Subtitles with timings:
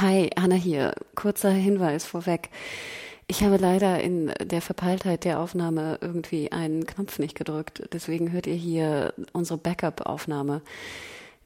[0.00, 0.94] Hi, Anna hier.
[1.16, 2.50] Kurzer Hinweis vorweg.
[3.26, 7.82] Ich habe leider in der Verpeiltheit der Aufnahme irgendwie einen Knopf nicht gedrückt.
[7.92, 10.62] Deswegen hört ihr hier unsere Backup-Aufnahme.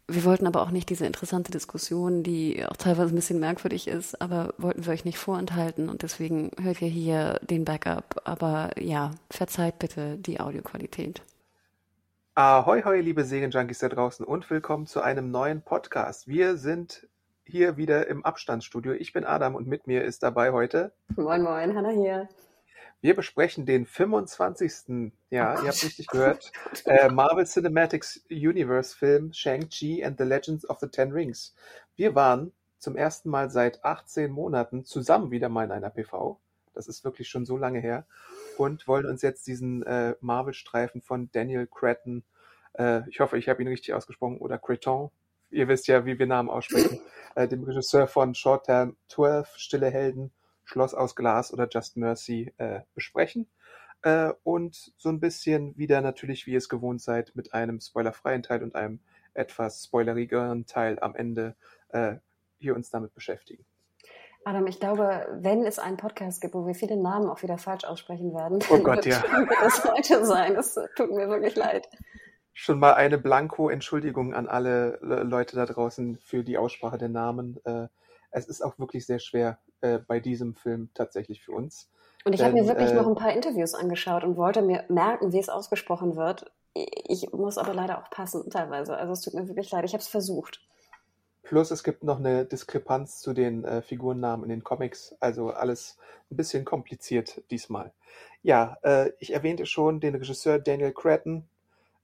[0.06, 4.20] Wir wollten aber auch nicht diese interessante Diskussion, die auch teilweise ein bisschen merkwürdig ist,
[4.20, 8.20] aber wollten wir euch nicht vorenthalten und deswegen hört ihr hier den Backup.
[8.24, 11.22] Aber ja, verzeiht bitte die Audioqualität.
[12.34, 16.28] Ahoi, hoi, liebe Serienjunkies da draußen und willkommen zu einem neuen Podcast.
[16.28, 17.06] Wir sind
[17.44, 18.92] hier wieder im Abstandsstudio.
[18.92, 20.92] Ich bin Adam und mit mir ist dabei heute.
[21.16, 22.28] Moin, moin, Hanna hier.
[23.00, 25.12] Wir besprechen den 25.
[25.30, 26.52] Ja, oh ihr habt richtig gehört.
[26.84, 31.54] Äh, Marvel Cinematic Universe Film Shang-Chi and the Legends of the Ten Rings.
[31.96, 36.40] Wir waren zum ersten Mal seit 18 Monaten zusammen wieder mal in einer PV.
[36.74, 38.06] Das ist wirklich schon so lange her.
[38.56, 42.22] Und wollen uns jetzt diesen äh, Marvel-Streifen von Daniel Cretton,
[42.74, 45.10] äh, ich hoffe, ich habe ihn richtig ausgesprochen, oder Creton,
[45.52, 47.00] ihr wisst ja, wie wir Namen aussprechen,
[47.34, 50.32] äh, dem Regisseur von Short Term 12, Stille Helden,
[50.64, 53.48] Schloss aus Glas oder Just Mercy äh, besprechen.
[54.02, 58.42] Äh, und so ein bisschen wieder natürlich, wie ihr es gewohnt seid, mit einem spoilerfreien
[58.42, 59.00] Teil und einem
[59.34, 61.54] etwas spoilerigeren Teil am Ende
[61.90, 62.16] äh,
[62.58, 63.64] hier uns damit beschäftigen.
[64.44, 67.84] Adam, ich glaube, wenn es einen Podcast gibt, wo wir viele Namen auch wieder falsch
[67.84, 69.22] aussprechen werden, oh Gott, ja.
[69.22, 70.54] wird das heute sein.
[70.54, 71.88] Das tut mir wirklich leid.
[72.54, 77.58] Schon mal eine Blanko-Entschuldigung an alle Leute da draußen für die Aussprache der Namen.
[77.64, 77.88] Äh,
[78.30, 81.90] es ist auch wirklich sehr schwer äh, bei diesem Film tatsächlich für uns.
[82.24, 85.32] Und ich habe mir wirklich äh, noch ein paar Interviews angeschaut und wollte mir merken,
[85.32, 86.52] wie es ausgesprochen wird.
[86.74, 88.96] Ich muss aber leider auch passen teilweise.
[88.96, 89.84] Also es tut mir wirklich leid.
[89.84, 90.60] Ich habe es versucht.
[91.42, 95.14] Plus es gibt noch eine Diskrepanz zu den äh, Figurennamen in den Comics.
[95.20, 95.98] Also alles
[96.30, 97.92] ein bisschen kompliziert diesmal.
[98.42, 101.48] Ja, äh, ich erwähnte schon den Regisseur Daniel Cretton.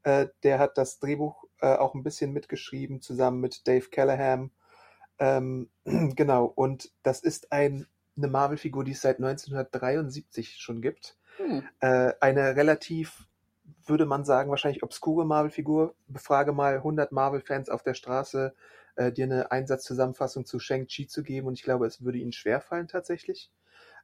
[0.03, 4.50] Äh, der hat das Drehbuch äh, auch ein bisschen mitgeschrieben, zusammen mit Dave Callahan
[5.19, 7.86] ähm, genau, und das ist ein,
[8.16, 11.16] eine Marvel-Figur, die es seit 1973 schon gibt.
[11.37, 11.62] Hm.
[11.81, 13.26] Äh, eine relativ,
[13.84, 15.94] würde man sagen, wahrscheinlich obskure Marvel-Figur.
[16.06, 18.54] Befrage mal 100 Marvel-Fans auf der Straße,
[18.97, 22.88] äh, dir eine Einsatzzusammenfassung zu Shang-Chi zu geben und ich glaube, es würde ihnen schwerfallen
[22.88, 23.50] tatsächlich.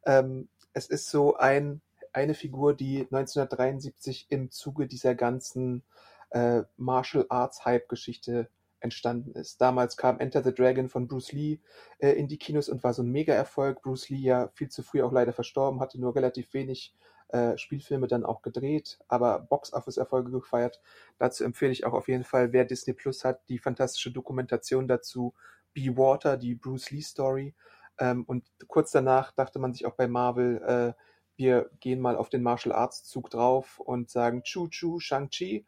[0.06, 1.80] Ähm, es ist so ein,
[2.14, 5.82] eine Figur, die 1973 im Zuge dieser ganzen
[6.30, 8.48] äh, Martial Arts Hype-Geschichte
[8.80, 9.60] entstanden ist.
[9.60, 11.60] Damals kam Enter the Dragon von Bruce Lee
[11.98, 13.82] äh, in die Kinos und war so ein Mega-Erfolg.
[13.82, 16.94] Bruce Lee ja viel zu früh auch leider verstorben, hatte nur relativ wenig
[17.28, 20.80] äh, Spielfilme dann auch gedreht, aber Box-Office-Erfolge gefeiert.
[21.18, 25.34] Dazu empfehle ich auch auf jeden Fall, wer Disney Plus hat, die fantastische Dokumentation dazu,
[25.72, 27.54] Be Water, die Bruce Lee-Story.
[27.98, 31.00] Ähm, und kurz danach dachte man sich auch bei Marvel, äh,
[31.36, 35.66] wir gehen mal auf den Martial Arts Zug drauf und sagen Chu Chu Shang-Chi.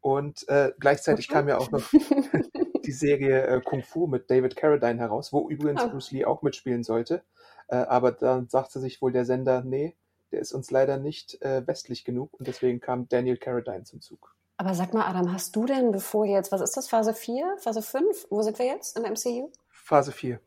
[0.00, 1.90] Und äh, gleichzeitig kam ja auch noch
[2.84, 5.88] die Serie äh, Kung Fu mit David Carradine heraus, wo übrigens oh.
[5.88, 7.22] Bruce Lee auch mitspielen sollte.
[7.68, 9.96] Äh, aber dann sagte sich wohl der Sender, nee,
[10.30, 14.34] der ist uns leider nicht äh, westlich genug und deswegen kam Daniel Carradine zum Zug.
[14.58, 17.82] Aber sag mal, Adam, hast du denn bevor jetzt, was ist das, Phase 4, Phase
[17.82, 18.28] 5?
[18.30, 19.50] Wo sind wir jetzt im MCU?
[19.68, 20.40] Phase 4.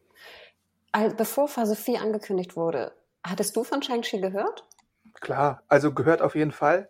[0.92, 2.92] Also, bevor Phase 4 angekündigt wurde,
[3.30, 4.66] hattest du von Shang-Chi gehört?
[5.22, 6.90] Klar, also gehört auf jeden Fall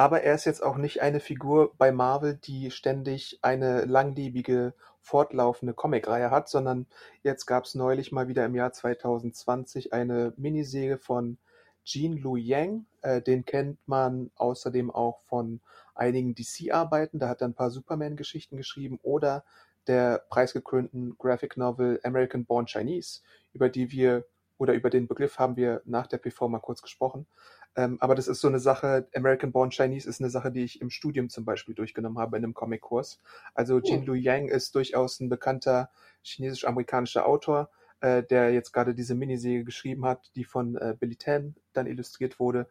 [0.00, 5.74] aber er ist jetzt auch nicht eine Figur bei Marvel, die ständig eine langlebige, fortlaufende
[5.74, 6.86] Comicreihe hat, sondern
[7.22, 11.36] jetzt gab es neulich mal wieder im Jahr 2020 eine Miniserie von
[11.84, 12.86] Jean Lu Yang.
[13.02, 15.60] Äh, den kennt man außerdem auch von
[15.94, 17.18] einigen DC-Arbeiten.
[17.18, 19.44] Da hat er ein paar Superman-Geschichten geschrieben oder
[19.86, 23.20] der preisgekrönten Graphic Novel American Born Chinese,
[23.52, 24.24] über die wir
[24.60, 27.26] oder über den Begriff haben wir nach der PV mal kurz gesprochen.
[27.76, 30.82] Ähm, aber das ist so eine Sache, American Born Chinese ist eine Sache, die ich
[30.82, 33.20] im Studium zum Beispiel durchgenommen habe in einem Comic-Kurs.
[33.54, 33.80] Also oh.
[33.82, 35.90] Jin Lu Yang ist durchaus ein bekannter
[36.22, 37.70] chinesisch-amerikanischer Autor,
[38.00, 42.38] äh, der jetzt gerade diese Miniserie geschrieben hat, die von äh, Billy Tan dann illustriert
[42.38, 42.68] wurde.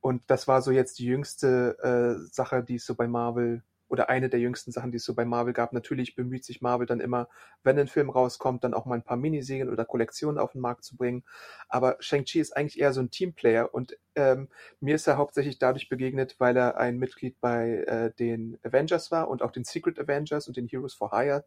[0.00, 4.08] Und das war so jetzt die jüngste äh, Sache, die es so bei Marvel oder
[4.08, 5.74] eine der jüngsten Sachen, die es so bei Marvel gab.
[5.74, 7.28] Natürlich bemüht sich Marvel dann immer,
[7.62, 10.82] wenn ein Film rauskommt, dann auch mal ein paar Miniserien oder Kollektionen auf den Markt
[10.82, 11.24] zu bringen.
[11.68, 14.48] Aber Shang-Chi ist eigentlich eher so ein Teamplayer und ähm,
[14.80, 19.28] mir ist er hauptsächlich dadurch begegnet, weil er ein Mitglied bei äh, den Avengers war
[19.28, 21.44] und auch den Secret Avengers und den Heroes for Hire.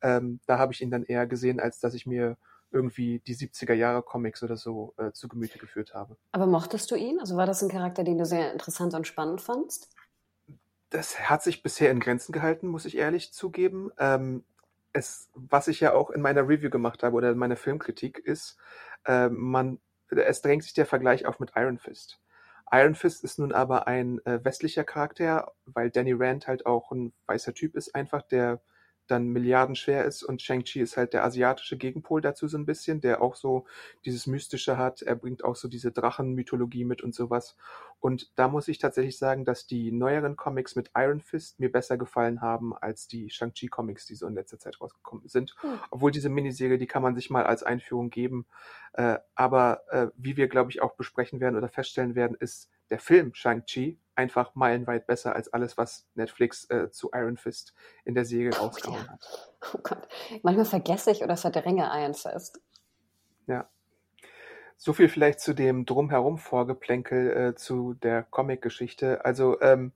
[0.00, 2.38] Ähm, da habe ich ihn dann eher gesehen, als dass ich mir
[2.70, 6.16] irgendwie die 70er Jahre Comics oder so äh, zu Gemüte geführt habe.
[6.32, 7.20] Aber mochtest du ihn?
[7.20, 9.94] Also war das ein Charakter, den du sehr interessant und spannend fandst?
[10.92, 13.90] Das hat sich bisher in Grenzen gehalten, muss ich ehrlich zugeben.
[13.98, 14.44] Ähm,
[14.92, 18.58] es, was ich ja auch in meiner Review gemacht habe oder in meiner Filmkritik ist,
[19.06, 19.80] äh, man,
[20.10, 22.20] es drängt sich der Vergleich auf mit Iron Fist.
[22.70, 27.14] Iron Fist ist nun aber ein äh, westlicher Charakter, weil Danny Rand halt auch ein
[27.24, 28.60] weißer Typ ist, einfach der
[29.06, 33.20] dann milliardenschwer ist und Shang-Chi ist halt der asiatische Gegenpol dazu so ein bisschen, der
[33.20, 33.66] auch so
[34.04, 35.02] dieses Mystische hat.
[35.02, 37.56] Er bringt auch so diese Drachenmythologie mit und sowas.
[38.00, 41.96] Und da muss ich tatsächlich sagen, dass die neueren Comics mit Iron Fist mir besser
[41.96, 45.54] gefallen haben als die Shang-Chi Comics, die so in letzter Zeit rausgekommen sind.
[45.62, 45.78] Mhm.
[45.90, 48.46] Obwohl diese Miniserie, die kann man sich mal als Einführung geben.
[48.94, 52.98] Äh, aber äh, wie wir, glaube ich, auch besprechen werden oder feststellen werden, ist der
[52.98, 57.74] Film Shang-Chi einfach meilenweit besser als alles, was Netflix äh, zu Iron Fist
[58.04, 59.12] in der Serie oh, rausgehauen ja.
[59.12, 59.52] hat.
[59.74, 60.08] Oh Gott.
[60.42, 62.60] Manchmal vergesse ich oder verdränge Iron Fist.
[63.46, 63.68] Ja.
[64.76, 69.24] So viel vielleicht zu dem drumherum Vorgeplänkel äh, zu der Comic-Geschichte.
[69.24, 69.92] Also ähm,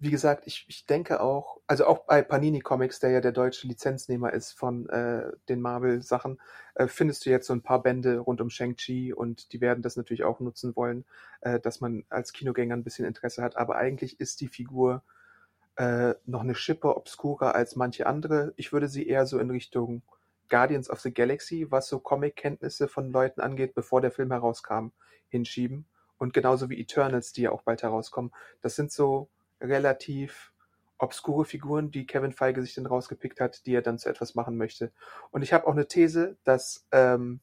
[0.00, 3.66] wie gesagt, ich, ich denke auch, also auch bei Panini Comics, der ja der deutsche
[3.66, 6.40] Lizenznehmer ist von äh, den Marvel-Sachen,
[6.76, 9.96] äh, findest du jetzt so ein paar Bände rund um Shang-Chi und die werden das
[9.96, 11.04] natürlich auch nutzen wollen,
[11.40, 13.56] äh, dass man als Kinogänger ein bisschen Interesse hat.
[13.56, 15.02] Aber eigentlich ist die Figur
[15.76, 18.52] äh, noch eine Schippe obskurer als manche andere.
[18.56, 20.02] Ich würde sie eher so in Richtung
[20.48, 24.88] Guardians of the Galaxy, was so Comic-Kenntnisse von Leuten angeht, bevor der Film herauskam,
[25.28, 25.86] hinschieben.
[26.18, 28.32] Und genauso wie Eternals, die ja auch bald herauskommen.
[28.60, 29.28] Das sind so
[29.60, 30.52] relativ
[30.98, 34.56] obskure Figuren, die Kevin Feige sich dann rausgepickt hat, die er dann zu etwas machen
[34.56, 34.92] möchte.
[35.30, 37.40] Und ich habe auch eine These, dass ähm,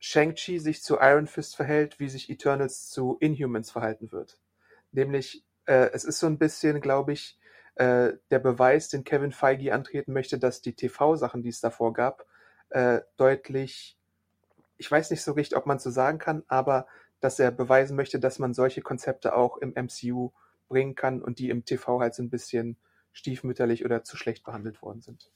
[0.00, 4.38] Shang-Chi sich zu Iron Fist verhält, wie sich Eternals zu Inhumans verhalten wird.
[4.92, 7.38] Nämlich, äh, es ist so ein bisschen, glaube ich,
[7.76, 12.26] äh, der Beweis, den Kevin Feige antreten möchte, dass die TV-Sachen, die es davor gab,
[12.70, 13.96] äh, deutlich,
[14.78, 16.86] ich weiß nicht so richtig, ob man so sagen kann, aber
[17.20, 20.32] dass er beweisen möchte, dass man solche Konzepte auch im MCU
[20.68, 22.76] bringen kann und die im TV halt so ein bisschen
[23.12, 25.30] stiefmütterlich oder zu schlecht behandelt worden sind.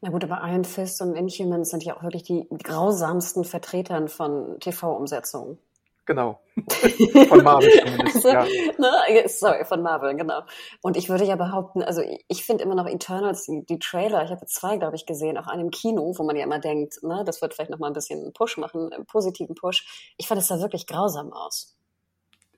[0.00, 4.58] Na gut, aber Iron Fist und Inhumans sind ja auch wirklich die grausamsten Vertretern von
[4.60, 5.58] TV-Umsetzungen.
[6.06, 6.40] Genau.
[7.28, 8.44] Von Marvel zumindest, also, ja.
[8.78, 9.28] Ne?
[9.28, 10.42] Sorry, von Marvel, genau.
[10.82, 14.30] Und ich würde ja behaupten, also ich finde immer noch Eternals, die, die Trailer, ich
[14.30, 17.22] habe zwei, glaube ich, gesehen, auch an einem Kino, wo man ja immer denkt, ne,
[17.24, 20.14] das wird vielleicht nochmal ein bisschen einen Push machen, einen positiven Push.
[20.18, 21.74] Ich fand es da wirklich grausam aus.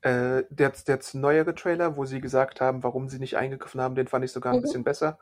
[0.06, 4.06] Äh, der, der neuere Trailer, wo sie gesagt haben, warum sie nicht eingegriffen haben, den
[4.06, 4.62] fand ich sogar ein mhm.
[4.62, 5.18] bisschen besser.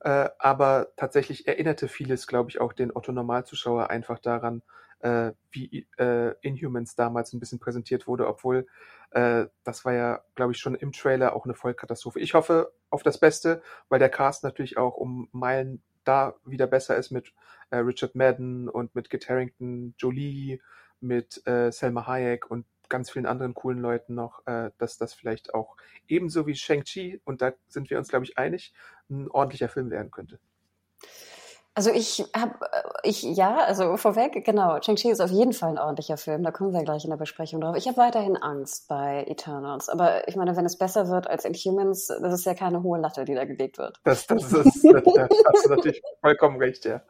[0.00, 4.62] Äh, aber tatsächlich erinnerte vieles, glaube ich, auch den Otto-Normalzuschauer einfach daran,
[4.98, 8.66] äh, wie äh, Inhumans damals ein bisschen präsentiert wurde, obwohl
[9.12, 12.18] äh, das war ja, glaube ich, schon im Trailer auch eine Vollkatastrophe.
[12.18, 16.96] Ich hoffe auf das Beste, weil der Cast natürlich auch um Meilen da wieder besser
[16.96, 17.32] ist mit
[17.70, 20.58] äh, Richard Madden und mit Kit Harington, Jolie,
[20.98, 25.54] mit äh, Selma Hayek und ganz vielen anderen coolen Leuten noch, äh, dass das vielleicht
[25.54, 25.76] auch
[26.08, 28.72] ebenso wie Shang-Chi, und da sind wir uns, glaube ich, einig,
[29.10, 30.38] ein ordentlicher Film werden könnte.
[31.76, 35.78] Also ich habe, äh, ich ja, also vorweg, genau, Shang-Chi ist auf jeden Fall ein
[35.78, 37.74] ordentlicher Film, da kommen wir gleich in der Besprechung drauf.
[37.76, 42.06] Ich habe weiterhin Angst bei Eternals, aber ich meine, wenn es besser wird als Inhumans,
[42.06, 43.98] das ist ja keine hohe Latte, die da gelegt wird.
[44.04, 47.02] Das, das ist, da hast du natürlich vollkommen recht, ja.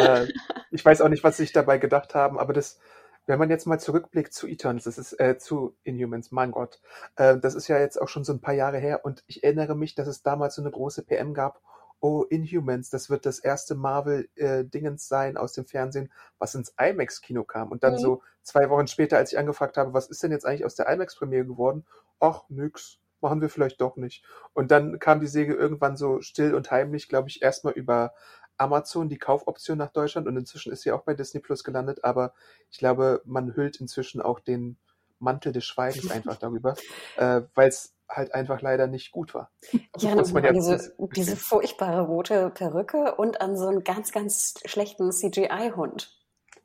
[0.00, 0.26] Äh,
[0.72, 2.80] ich weiß auch nicht, was sie sich dabei gedacht haben, aber das,
[3.26, 6.80] wenn man jetzt mal zurückblickt zu Eternals, das ist äh, zu Inhumans, mein Gott,
[7.16, 9.76] äh, das ist ja jetzt auch schon so ein paar Jahre her und ich erinnere
[9.76, 11.60] mich, dass es damals so eine große PM gab.
[12.02, 17.44] Oh, Inhumans, das wird das erste Marvel-Dingens äh, sein aus dem Fernsehen, was ins IMAX-Kino
[17.44, 17.70] kam.
[17.70, 17.98] Und dann mhm.
[17.98, 20.88] so zwei Wochen später, als ich angefragt habe, was ist denn jetzt eigentlich aus der
[20.88, 21.84] IMAX-Premiere geworden?
[22.18, 24.24] Ach, nix, machen wir vielleicht doch nicht.
[24.54, 28.14] Und dann kam die Säge irgendwann so still und heimlich, glaube ich, erstmal über
[28.60, 32.34] Amazon die Kaufoption nach Deutschland und inzwischen ist sie auch bei Disney Plus gelandet, aber
[32.70, 34.76] ich glaube, man hüllt inzwischen auch den
[35.18, 36.74] Mantel des Schweigens einfach darüber,
[37.16, 39.50] äh, weil es halt einfach leider nicht gut war.
[39.96, 44.54] Ich erinnere mich an diese, diese furchtbare rote Perücke und an so einen ganz, ganz
[44.64, 46.16] schlechten CGI-Hund.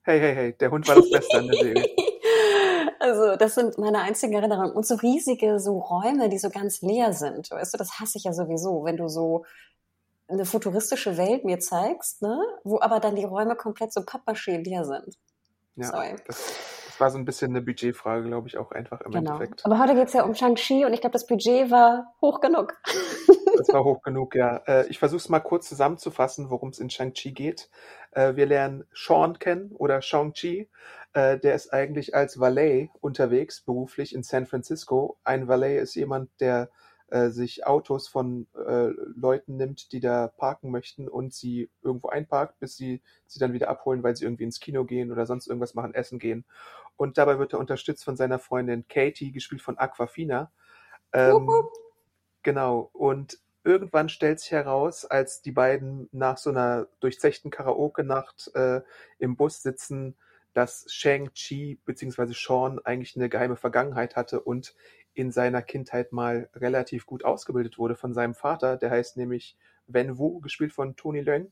[0.02, 1.90] Hey, hey, hey, der Hund war das Beste an der Serie.
[2.98, 4.72] Also, das sind meine einzigen Erinnerungen.
[4.72, 7.52] Und so riesige so Räume, die so ganz leer sind.
[7.52, 9.46] Weißt du, das hasse ich ja sowieso, wenn du so
[10.28, 12.40] eine futuristische Welt mir zeigst, ne?
[12.64, 15.16] wo aber dann die Räume komplett so Pappmaché leer sind.
[15.76, 16.16] Ja, Sorry.
[16.26, 16.38] Das,
[16.88, 19.34] das, war so ein bisschen eine Budgetfrage, glaube ich, auch einfach im genau.
[19.34, 19.66] Endeffekt.
[19.66, 22.74] Aber heute geht es ja um Shang-Chi und ich glaube, das Budget war hoch genug.
[23.58, 24.58] Das war hoch genug, ja.
[24.68, 27.70] Äh, ich versuche es mal kurz zusammenzufassen, worum es in Shang-Chi geht.
[28.12, 30.70] Äh, wir lernen Sean kennen oder Shang-Chi.
[31.14, 35.18] Äh, der ist eigentlich als Valet unterwegs, beruflich in San Francisco.
[35.24, 36.70] Ein Valet ist jemand, der
[37.16, 42.60] äh, sich Autos von äh, Leuten nimmt, die da parken möchten und sie irgendwo einparkt,
[42.60, 45.76] bis sie sie dann wieder abholen, weil sie irgendwie ins Kino gehen oder sonst irgendwas
[45.76, 46.44] machen, essen gehen.
[46.98, 50.52] Und dabei wird er unterstützt von seiner Freundin Katie, gespielt von Aquafina.
[51.14, 51.50] Ähm,
[52.44, 52.90] genau.
[52.92, 58.82] Und irgendwann stellt sich heraus, als die beiden nach so einer durchzechten Karaoke-Nacht äh,
[59.20, 60.18] im Bus sitzen,
[60.56, 62.32] dass Shang-Chi bzw.
[62.34, 64.74] Sean eigentlich eine geheime Vergangenheit hatte und
[65.14, 68.78] in seiner Kindheit mal relativ gut ausgebildet wurde von seinem Vater.
[68.78, 71.52] Der heißt nämlich Wen Wu, gespielt von Tony Leung.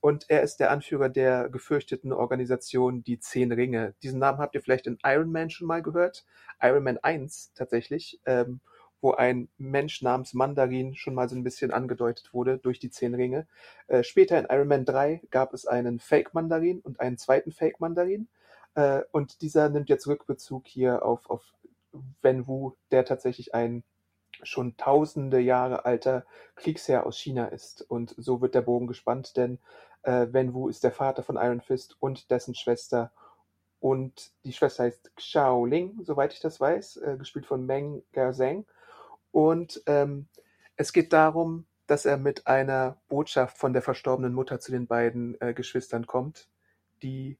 [0.00, 3.94] Und er ist der Anführer der gefürchteten Organisation Die Zehn Ringe.
[4.02, 6.24] Diesen Namen habt ihr vielleicht in Iron Man schon mal gehört.
[6.62, 8.60] Iron Man 1 tatsächlich, ähm,
[9.02, 13.14] wo ein Mensch namens Mandarin schon mal so ein bisschen angedeutet wurde durch die Zehn
[13.14, 13.46] Ringe.
[13.88, 18.28] Äh, später in Iron Man 3 gab es einen Fake-Mandarin und einen zweiten Fake-Mandarin.
[18.78, 21.42] Äh, und dieser nimmt jetzt Rückbezug hier auf, auf
[22.22, 23.82] Wen Wu, der tatsächlich ein
[24.44, 27.82] schon tausende Jahre alter Kriegsherr aus China ist.
[27.82, 29.58] Und so wird der Bogen gespannt, denn
[30.04, 33.10] äh, Wen Wu ist der Vater von Iron Fist und dessen Schwester.
[33.80, 38.64] Und die Schwester heißt Xiao Ling, soweit ich das weiß, äh, gespielt von Meng Gerzeng.
[39.32, 40.28] Und ähm,
[40.76, 45.40] es geht darum, dass er mit einer Botschaft von der verstorbenen Mutter zu den beiden
[45.40, 46.48] äh, Geschwistern kommt,
[47.02, 47.38] die,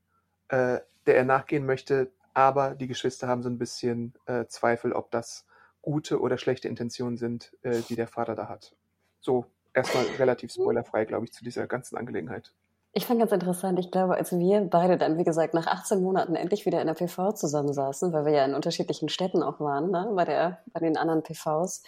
[0.48, 5.10] äh, der er nachgehen möchte, aber die Geschwister haben so ein bisschen äh, Zweifel, ob
[5.10, 5.46] das
[5.82, 8.74] gute oder schlechte Intentionen sind, äh, die der Vater da hat.
[9.20, 12.52] So, erstmal relativ spoilerfrei, glaube ich, zu dieser ganzen Angelegenheit.
[12.92, 16.34] Ich fand ganz interessant, ich glaube, als wir beide dann, wie gesagt, nach 18 Monaten
[16.34, 20.10] endlich wieder in der PV zusammensaßen, weil wir ja in unterschiedlichen Städten auch waren, ne,
[20.14, 21.82] bei, der, bei den anderen PVs,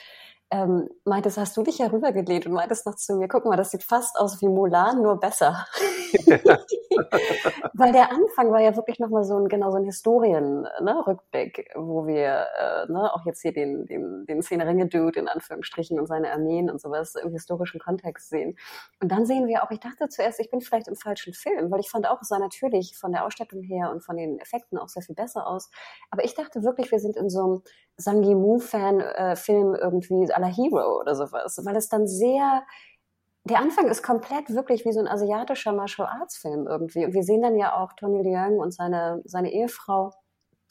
[0.50, 3.70] ähm, meintest, hast du dich ja rübergelehnt und meintest noch zu mir, guck mal, das
[3.70, 5.66] sieht fast aus wie Mulan, nur besser.
[6.26, 6.38] Ja.
[7.74, 12.06] Weil der Anfang war ja wirklich nochmal so ein, genau so ein Historien-Rückblick, ne, wo
[12.06, 16.68] wir äh, ne, auch jetzt hier den, den, den Zehn-Ringe-Dude in Anführungsstrichen und seine Armeen
[16.68, 18.58] und sowas im historischen Kontext sehen.
[19.00, 21.80] Und dann sehen wir auch, ich dachte zuerst, ich bin vielleicht im falschen Film, weil
[21.80, 24.88] ich fand auch, es sah natürlich von der Ausstattung her und von den Effekten auch
[24.88, 25.70] sehr viel besser aus.
[26.10, 27.62] Aber ich dachte wirklich, wir sind in so einem
[27.96, 32.62] Sang Yimou-Fan-Film äh, irgendwie la Hero oder sowas, weil es dann sehr
[33.44, 37.04] der Anfang ist komplett wirklich wie so ein asiatischer Martial Arts Film irgendwie.
[37.06, 40.12] Und wir sehen dann ja auch Tony Leung und seine, seine Ehefrau,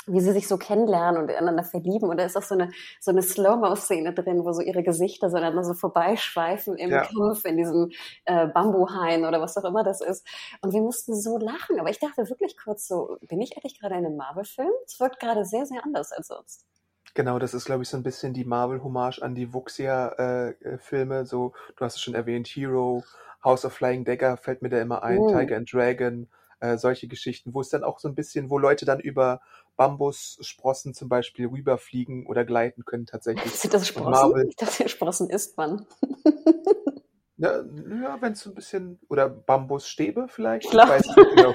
[0.05, 2.09] wie sie sich so kennenlernen und ineinander verlieben.
[2.09, 5.38] Und da ist auch so eine, so eine Slow-Mo-Szene drin, wo so ihre Gesichter so
[5.38, 7.05] dann so vorbeischweifen im ja.
[7.05, 7.89] Kampf, in diesem
[8.25, 10.27] äh, Bambuhain oder was auch immer das ist.
[10.61, 11.79] Und wir mussten so lachen.
[11.79, 14.71] Aber ich dachte wirklich kurz so, bin ich eigentlich gerade in einem Marvel-Film?
[14.85, 16.68] Es wirkt gerade sehr, sehr anders als sonst.
[17.13, 21.15] Genau, das ist, glaube ich, so ein bisschen die Marvel-Hommage an die Wuxia-Filme.
[21.15, 23.03] Äh, äh so, du hast es schon erwähnt, Hero,
[23.43, 25.31] House of Flying Dagger fällt mir da immer ein, oh.
[25.31, 26.27] Tiger and Dragon,
[26.59, 29.41] äh, solche Geschichten, wo es dann auch so ein bisschen, wo Leute dann über
[29.77, 33.53] Bambussprossen zum Beispiel rüberfliegen oder gleiten können tatsächlich.
[33.53, 34.11] Sind das Sprossen?
[34.11, 35.85] Marvel, ich dachte, Sprossen isst man.
[37.37, 41.53] ja, ja wenn es so ein bisschen, oder Bambusstäbe vielleicht, ich weiß nicht genau,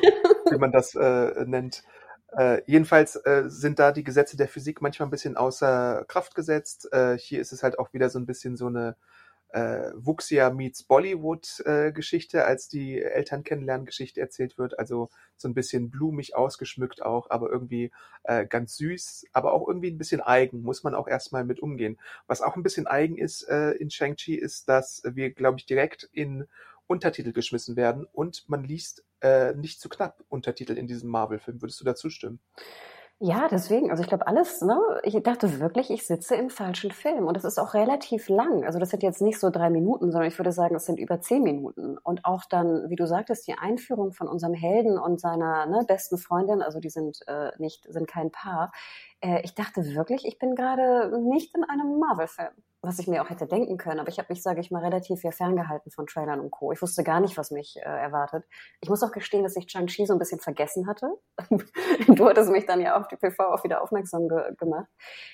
[0.50, 1.82] wie man das äh, nennt.
[2.37, 6.93] Äh, jedenfalls äh, sind da die Gesetze der Physik manchmal ein bisschen außer Kraft gesetzt.
[6.93, 8.97] Äh, hier ist es halt auch wieder so ein bisschen so eine
[9.55, 11.93] äh, Wuxia meets Bollywood äh,
[12.41, 14.79] als die Eltern kennenlernen Geschichte erzählt wird.
[14.81, 17.93] Also so ein bisschen blumig ausgeschmückt auch, aber irgendwie
[18.25, 22.00] äh, ganz süß, aber auch irgendwie ein bisschen eigen, muss man auch erstmal mit umgehen.
[22.26, 26.09] Was auch ein bisschen eigen ist äh, in Shang-Chi ist, dass wir, glaube ich, direkt
[26.12, 26.49] in
[26.88, 31.62] Untertitel geschmissen werden und man liest äh, nicht zu knapp Untertitel in diesem Marvel-Film.
[31.62, 32.40] Würdest du dazu stimmen?
[33.21, 33.90] Ja, deswegen.
[33.90, 34.78] Also ich glaube alles, ne?
[35.04, 37.26] Ich dachte wirklich, ich sitze im falschen Film.
[37.26, 38.64] Und es ist auch relativ lang.
[38.64, 41.21] Also das sind jetzt nicht so drei Minuten, sondern ich würde sagen, es sind über
[41.21, 41.97] zehn Minuten.
[41.97, 46.19] Und auch dann, wie du sagtest, die Einführung von unserem Helden und seiner ne, besten
[46.19, 48.73] Freundin, also die sind äh, nicht, sind kein Paar,
[49.25, 52.52] äh, ich dachte wirklich, ich bin gerade nicht in einem Marvel-Film.
[52.83, 55.21] Was ich mir auch hätte denken können, aber ich habe mich, sage ich mal, relativ
[55.21, 56.71] viel ferngehalten von Trailern und Co.
[56.71, 58.45] Ich wusste gar nicht, was mich äh, erwartet.
[58.83, 61.09] Ich muss auch gestehen, dass ich Chang-Chi so ein bisschen vergessen hatte.
[62.09, 64.88] du hattest mich dann ja auf die PV auch wieder aufmerksam ge gemacht.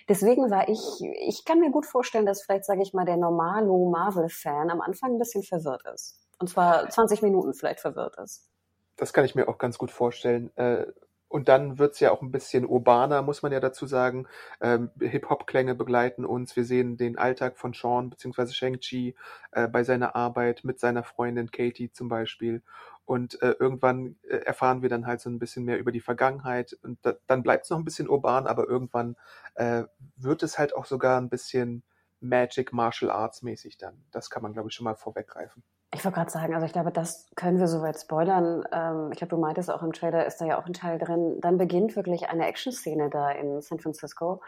[0.08, 0.80] Deswegen war ich,
[1.26, 5.14] ich kann mir gut vorstellen, dass vielleicht, sage ich mal, der normalo Marvel-Fan am Anfang
[5.14, 6.20] ein bisschen verwirrt ist.
[6.38, 8.48] Und zwar 20 Minuten vielleicht verwirrt ist.
[8.96, 10.56] Das kann ich mir auch ganz gut vorstellen.
[10.56, 10.86] Äh,
[11.30, 14.26] und dann wird's ja auch ein bisschen urbaner, muss man ja dazu sagen.
[14.60, 16.56] Ähm, Hip-Hop-Klänge begleiten uns.
[16.56, 18.48] Wir sehen den Alltag von Sean bzw.
[18.48, 19.14] Shang-Chi
[19.52, 22.62] äh, bei seiner Arbeit mit seiner Freundin Katie zum Beispiel.
[23.04, 26.76] Und äh, irgendwann äh, erfahren wir dann halt so ein bisschen mehr über die Vergangenheit.
[26.82, 29.16] Und da, dann bleibt's noch ein bisschen urban, aber irgendwann
[29.54, 29.84] äh,
[30.16, 31.84] wird es halt auch sogar ein bisschen
[32.18, 34.04] Magic Martial Arts mäßig dann.
[34.10, 35.62] Das kann man, glaube ich, schon mal vorweggreifen.
[35.92, 38.64] Ich wollte gerade sagen, also ich glaube, das können wir soweit spoilern.
[38.70, 41.40] Ähm, ich glaube, du meintest auch im Trailer ist da ja auch ein Teil drin.
[41.40, 44.40] Dann beginnt wirklich eine Action-Szene da in San Francisco,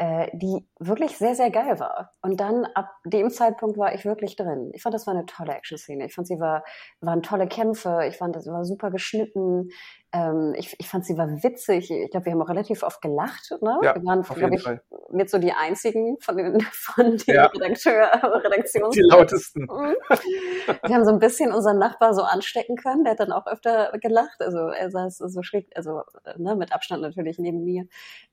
[0.00, 2.14] äh, die wirklich sehr, sehr geil war.
[2.22, 4.70] Und dann ab dem Zeitpunkt war ich wirklich drin.
[4.72, 6.06] Ich fand, das war eine tolle Action-Szene.
[6.06, 6.64] Ich fand, sie war,
[7.02, 8.06] waren tolle Kämpfe.
[8.08, 9.68] Ich fand, das war super geschnitten.
[10.12, 11.90] Ähm, ich, ich fand, sie war witzig.
[11.90, 13.50] Ich glaube, wir haben auch relativ oft gelacht.
[13.60, 13.78] Ne?
[13.82, 14.82] Ja, wir waren, jeden ich, Fall.
[15.10, 17.46] mit so die einzigen von den, von den Ja.
[17.46, 18.10] Redakteur,
[18.42, 19.64] Redaktions Die lautesten.
[19.64, 19.96] Mhm.
[20.86, 23.04] Wir haben so ein bisschen unseren Nachbar so anstecken können.
[23.04, 24.40] Der hat dann auch öfter gelacht.
[24.40, 26.02] Also er saß so schräg, also
[26.38, 27.84] ne, mit Abstand natürlich neben mir.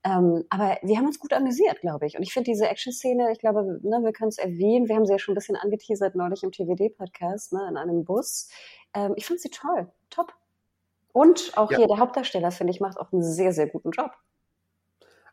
[0.06, 2.16] Ähm, aber wir haben uns gut amüsiert, glaube ich.
[2.18, 4.88] Und ich finde diese Action-Szene, ich glaube, ne, wir können es erwähnen.
[4.88, 8.50] Wir haben sie ja schon ein bisschen angeteasert neulich im TWD-Podcast, ne, in einem Bus.
[8.94, 10.34] Ähm, ich fand sie toll, top.
[11.14, 11.78] Und auch Ja.
[11.78, 14.12] hier der Hauptdarsteller, finde ich, macht auch einen sehr, sehr guten Job.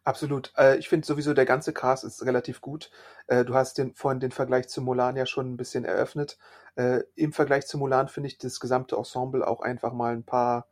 [0.04, 0.52] Absolut.
[0.58, 2.90] Äh, ich finde sowieso, der ganze Cast ist relativ gut.
[3.26, 6.38] Äh, du hast den, vorhin den Vergleich zu Mulan ja schon ein bisschen eröffnet.
[6.76, 10.68] Äh, Im Vergleich zu Mulan finde ich das gesamte Ensemble auch einfach mal ein paar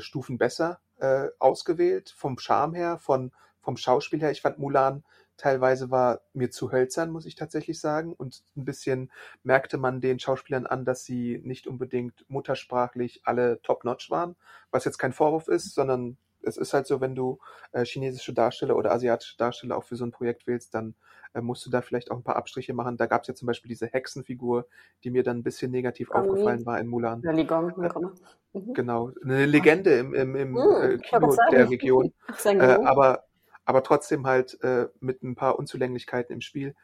[0.00, 2.12] Stufen besser äh, ausgewählt.
[2.16, 3.30] Vom Charme her, von,
[3.68, 4.30] vom Schauspiel her.
[4.30, 5.04] Ich fand Mulan
[5.36, 8.14] teilweise war mir zu hölzern, muss ich tatsächlich sagen.
[8.14, 14.10] Und ein bisschen merkte man den Schauspielern an, dass sie nicht unbedingt muttersprachlich alle top-notch
[14.10, 14.36] waren.
[14.70, 17.40] Was jetzt kein Vorwurf ist, sondern es ist halt so, wenn du
[17.72, 20.94] äh, chinesische Darsteller oder asiatische Darsteller auch für so ein Projekt wählst, dann
[21.34, 22.96] äh, musst du da vielleicht auch ein paar Abstriche machen.
[22.96, 24.66] Da gab es ja zum Beispiel diese Hexenfigur,
[25.04, 26.30] die mir dann ein bisschen negativ Kang Mi.
[26.30, 27.20] aufgefallen war in Mulan.
[27.20, 28.14] Oder Ligong, auch immer.
[28.54, 28.72] Mhm.
[28.72, 32.12] Genau, eine Legende im, im, im Mhm, äh, Kino der Region,
[32.44, 33.27] äh, aber,
[33.68, 36.74] aber trotzdem halt äh, mit ein paar Unzulänglichkeiten im Spiel.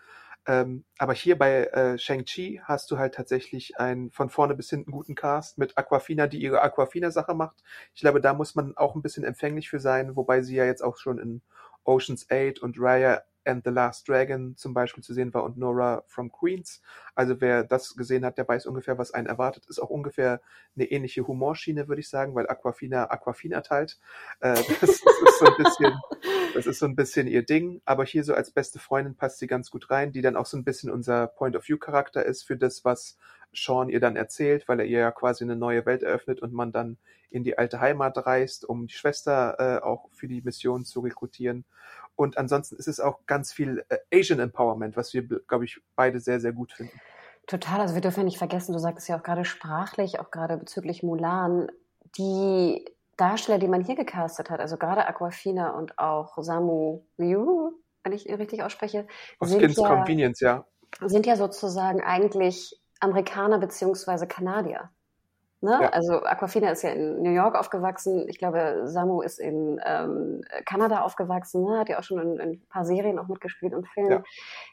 [0.46, 4.90] Ähm, aber hier bei äh, Shang-Chi hast du halt tatsächlich einen von vorne bis hinten
[4.90, 7.64] guten Cast mit Aquafina, die ihre Aquafina-Sache macht.
[7.94, 10.82] Ich glaube, da muss man auch ein bisschen empfänglich für sein, wobei sie ja jetzt
[10.82, 11.40] auch schon in
[11.84, 16.04] Ocean's 8 und Raya and the Last Dragon zum Beispiel zu sehen war und Nora
[16.06, 16.82] from Queens.
[17.14, 19.66] Also wer das gesehen hat, der weiß ungefähr, was einen erwartet.
[19.66, 20.40] Ist auch ungefähr
[20.76, 23.98] eine ähnliche Humorschiene, würde ich sagen, weil Aquafina Aquafina teilt.
[24.40, 25.94] Äh, das, das ist so ein bisschen,
[26.54, 27.80] das ist so ein bisschen ihr Ding.
[27.84, 30.56] Aber hier so als beste Freundin passt sie ganz gut rein, die dann auch so
[30.56, 33.18] ein bisschen unser Point-of-View-Charakter ist für das, was
[33.56, 36.72] Sean ihr dann erzählt, weil er ihr ja quasi eine neue Welt eröffnet und man
[36.72, 36.98] dann
[37.30, 41.64] in die alte Heimat reist, um die Schwester äh, auch für die Mission zu rekrutieren.
[42.16, 46.20] Und ansonsten ist es auch ganz viel äh, Asian Empowerment, was wir, glaube ich, beide
[46.20, 47.00] sehr, sehr gut finden.
[47.46, 50.56] Total, also wir dürfen ja nicht vergessen, du sagtest ja auch gerade sprachlich, auch gerade
[50.56, 51.68] bezüglich Mulan,
[52.16, 52.84] die
[53.16, 57.72] Darsteller, die man hier gecastet hat, also gerade Aquafina und auch Samu Liu,
[58.02, 59.06] wenn ich ihn richtig ausspreche,
[59.38, 60.64] Aus sind ja, Convenience, ja.
[61.00, 64.90] sind ja sozusagen eigentlich Amerikaner beziehungsweise Kanadier.
[65.64, 65.78] Ne?
[65.80, 65.88] Ja.
[65.88, 68.28] Also Aquafina ist ja in New York aufgewachsen.
[68.28, 71.64] Ich glaube, Samu ist in ähm, Kanada aufgewachsen.
[71.64, 71.78] Ne?
[71.78, 74.10] Hat ja auch schon in, in ein paar Serien auch mitgespielt und Filmen.
[74.10, 74.22] Ja.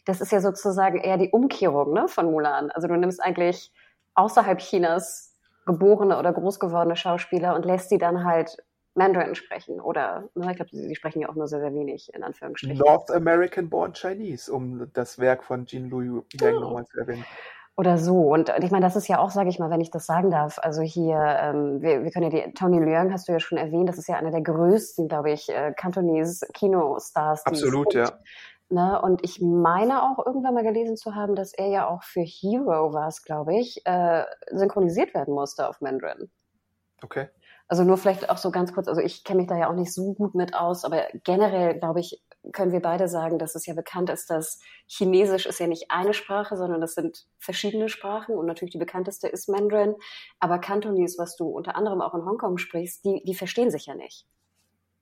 [0.06, 2.72] Das ist ja sozusagen eher die Umkehrung ne, von Mulan.
[2.72, 3.72] Also du nimmst eigentlich
[4.16, 5.34] außerhalb Chinas
[5.66, 8.58] geborene oder groß gewordene Schauspieler und lässt sie dann halt
[8.94, 9.80] Mandarin sprechen.
[9.80, 12.78] Oder, ne, ich glaube, sie, sprechen ja auch nur sehr, sehr wenig, in Anführungsstrichen.
[12.80, 16.60] North American Born Chinese, um das Werk von Jean Louis Yang Oh.
[16.60, 17.24] nochmal zu erwähnen.
[17.78, 18.32] Oder so.
[18.32, 20.60] Und ich meine, das ist ja auch, sage ich mal, wenn ich das sagen darf,
[20.62, 23.88] also hier, ähm, wir, wir können ja die, Tony Leung hast du ja schon erwähnt,
[23.90, 27.46] das ist ja einer der größten, glaube ich, äh, Cantonese Kinostars.
[27.46, 28.12] Absolut, ja.
[28.70, 29.02] Ne?
[29.02, 32.94] Und ich meine auch irgendwann mal gelesen zu haben, dass er ja auch für Hero
[32.94, 36.30] war es, glaube ich, äh, synchronisiert werden musste auf Mandarin.
[37.04, 37.28] Okay.
[37.68, 39.94] Also nur vielleicht auch so ganz kurz, also ich kenne mich da ja auch nicht
[39.94, 42.22] so gut mit aus, aber generell, glaube ich,
[42.54, 46.14] können wir beide sagen, dass es ja bekannt ist, dass Chinesisch ist ja nicht eine
[46.14, 49.96] Sprache, sondern das sind verschiedene Sprachen und natürlich die bekannteste ist Mandarin.
[50.40, 53.96] Aber Cantonese, was du unter anderem auch in Hongkong sprichst, die, die verstehen sich ja
[53.96, 54.26] nicht.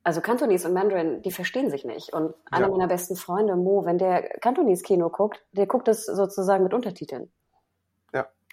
[0.04, 2.12] Also Cantonese und Mandarin, die verstehen sich nicht.
[2.14, 2.70] Und einer Ja.
[2.70, 7.32] meiner besten Freunde, Mo, wenn der Cantonese-Kino guckt, der guckt es sozusagen mit Untertiteln.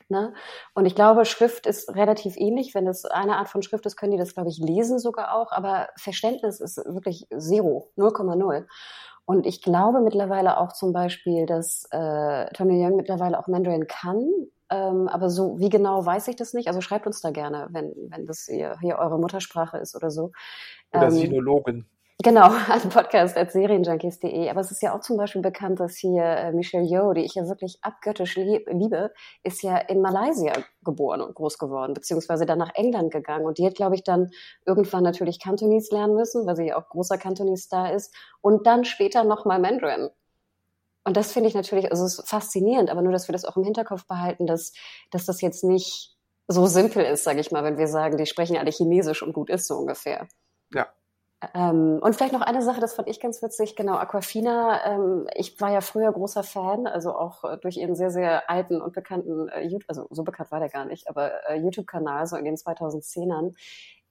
[0.08, 0.34] Ne?
[0.74, 2.74] Und ich glaube, Schrift ist relativ ähnlich.
[2.74, 5.52] Wenn es eine Art von Schrift ist, können die das, glaube ich, lesen sogar auch.
[5.52, 8.66] Aber Verständnis ist wirklich zero, 0,0.
[9.24, 14.28] Und ich glaube mittlerweile auch zum Beispiel, dass äh, Tony Young mittlerweile auch Mandarin kann.
[14.70, 16.68] Ähm, aber so wie genau weiß ich das nicht.
[16.68, 20.30] Also schreibt uns da gerne, wenn, wenn das hier, hier eure Muttersprache ist oder so.
[20.92, 21.86] Oder Ähm, Sinologen.
[22.22, 24.48] Genau, an Podcast at serienjunkies.de.
[24.48, 27.34] Aber es ist ja auch zum Beispiel bekannt, dass hier äh, Michelle Yeoh, die ich
[27.34, 30.52] ja wirklich abgöttisch lieb, liebe, ist ja in Malaysia
[30.82, 33.44] geboren und groß geworden, beziehungsweise dann nach England gegangen.
[33.44, 34.30] Und die hat, glaube ich, dann
[34.64, 38.14] irgendwann natürlich Cantonese lernen müssen, weil sie ja auch großer Cantonese-Star ist.
[38.40, 40.08] Und dann später nochmal Mandarin.
[41.04, 43.56] Und das finde ich natürlich, also es ist faszinierend, aber nur, dass wir das auch
[43.56, 44.72] im Hinterkopf behalten, dass,
[45.12, 46.16] dass das jetzt nicht
[46.48, 49.50] so simpel ist, sage ich mal, wenn wir sagen, die sprechen alle Chinesisch und gut
[49.50, 50.26] ist so ungefähr.
[50.72, 50.88] Ja.
[51.54, 55.60] Ähm, und vielleicht noch eine Sache, das fand ich ganz witzig, genau, Aquafina, ähm, ich
[55.60, 59.48] war ja früher großer Fan, also auch äh, durch ihren sehr, sehr alten und bekannten,
[59.48, 62.56] äh, YouTube, also so bekannt war der gar nicht, aber äh, YouTube-Kanal, so in den
[62.56, 63.54] 2010ern.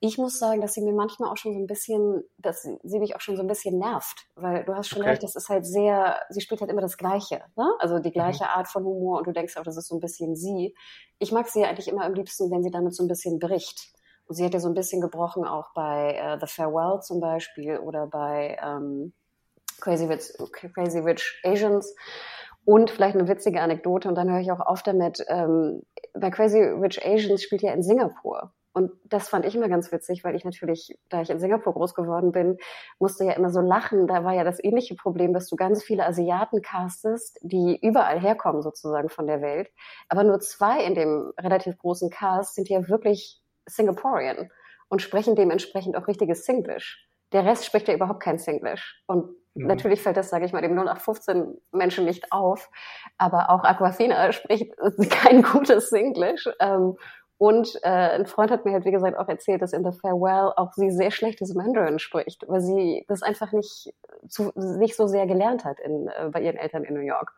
[0.02, 3.16] Ich muss sagen, dass sie mir manchmal auch schon so ein bisschen, dass sie mich
[3.16, 5.12] auch schon so ein bisschen nervt, weil du hast schon okay.
[5.12, 7.74] recht, das ist halt sehr, sie spielt halt immer das Gleiche, ne?
[7.80, 8.50] also die gleiche mhm.
[8.52, 10.76] Art von Humor und du denkst auch, das ist so ein bisschen sie.
[11.18, 13.96] Ich mag sie ja eigentlich immer am liebsten, wenn sie damit so ein bisschen bricht.
[14.28, 17.78] Und sie hat ja so ein bisschen gebrochen auch bei uh, The Farewell zum Beispiel
[17.78, 19.14] oder bei ähm,
[19.82, 20.34] Crazy, Rich,
[20.74, 21.96] Crazy Rich Asians.
[22.66, 25.84] Und vielleicht eine witzige Anekdote, und dann höre ich auch auf damit, ähm,
[26.14, 28.52] bei Crazy Rich Asians spielt ja in Singapur.
[28.76, 31.94] Und das fand ich immer ganz witzig, weil ich natürlich, da ich in Singapur groß
[31.94, 32.58] geworden bin,
[33.00, 34.06] musste ja immer so lachen.
[34.06, 38.62] Da war ja das ähnliche Problem, dass du ganz viele Asiaten castest, die überall herkommen
[38.62, 39.70] sozusagen von der Welt.
[40.10, 44.50] Aber nur zwei in dem relativ großen Cast sind ja wirklich Singaporean
[44.90, 47.08] und sprechen dementsprechend auch richtiges Singlish.
[47.32, 49.02] Der Rest spricht ja überhaupt kein Singlish.
[49.08, 49.68] Und mhm.
[49.68, 52.70] natürlich fällt das, sage ich mal, dem 0815 Menschen nicht auf.
[53.18, 54.74] Aber auch Aquafina spricht
[55.10, 56.48] kein gutes Singlish.
[56.60, 56.96] Ähm,
[57.38, 60.54] und äh, ein Freund hat mir halt, wie gesagt, auch erzählt, dass in The Farewell
[60.56, 63.94] auch sie sehr schlechtes Mandarin spricht, weil sie das einfach nicht,
[64.30, 67.34] zu, nicht so sehr gelernt hat in, äh, bei ihren Eltern in New York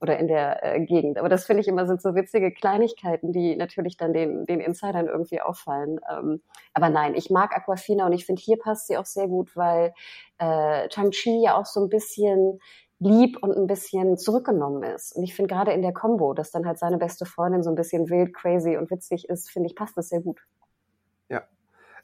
[0.00, 1.18] oder in der äh, Gegend.
[1.18, 5.06] Aber das finde ich immer sind so witzige Kleinigkeiten, die natürlich dann den, den Insidern
[5.06, 6.00] irgendwie auffallen.
[6.10, 9.56] Ähm, aber nein, ich mag Aquafina und ich finde, hier passt sie auch sehr gut,
[9.56, 9.94] weil
[10.38, 12.60] äh, Chang-Chi ja auch so ein bisschen
[12.98, 15.14] lieb und ein bisschen zurückgenommen ist.
[15.16, 17.76] Und ich finde gerade in der Combo, dass dann halt seine beste Freundin so ein
[17.76, 20.40] bisschen wild, crazy und witzig ist, finde ich, passt das sehr gut.
[21.28, 21.42] Ja.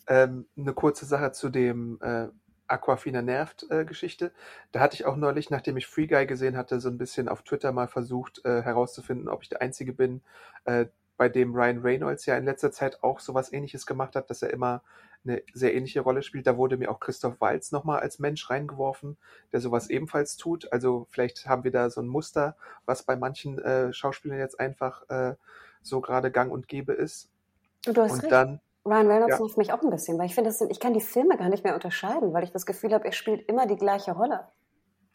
[0.09, 2.29] Ähm, eine kurze Sache zu dem äh,
[2.71, 4.33] Aquafina nervt äh, Geschichte.
[4.73, 7.43] Da hatte ich auch neulich, nachdem ich Free Guy gesehen hatte, so ein bisschen auf
[7.43, 10.23] Twitter mal versucht äh, herauszufinden, ob ich der Einzige bin,
[10.65, 14.41] äh, bei dem Ryan Reynolds ja in letzter Zeit auch sowas ähnliches gemacht hat, dass
[14.41, 14.83] er immer
[15.23, 16.47] eine sehr ähnliche Rolle spielt.
[16.47, 19.19] Da wurde mir auch Christoph Walz nochmal als Mensch reingeworfen,
[19.53, 20.73] der sowas ebenfalls tut.
[20.73, 22.57] Also vielleicht haben wir da so ein Muster,
[22.87, 25.35] was bei manchen äh, Schauspielern jetzt einfach äh,
[25.83, 27.29] so gerade gang und gäbe ist.
[27.85, 28.33] Du hast und recht.
[28.33, 29.41] dann Ryan Reynolds ja.
[29.41, 31.75] nervt mich auch ein bisschen, weil ich finde, ich kann die Filme gar nicht mehr
[31.75, 34.49] unterscheiden, weil ich das Gefühl habe, er spielt immer die gleiche Rolle.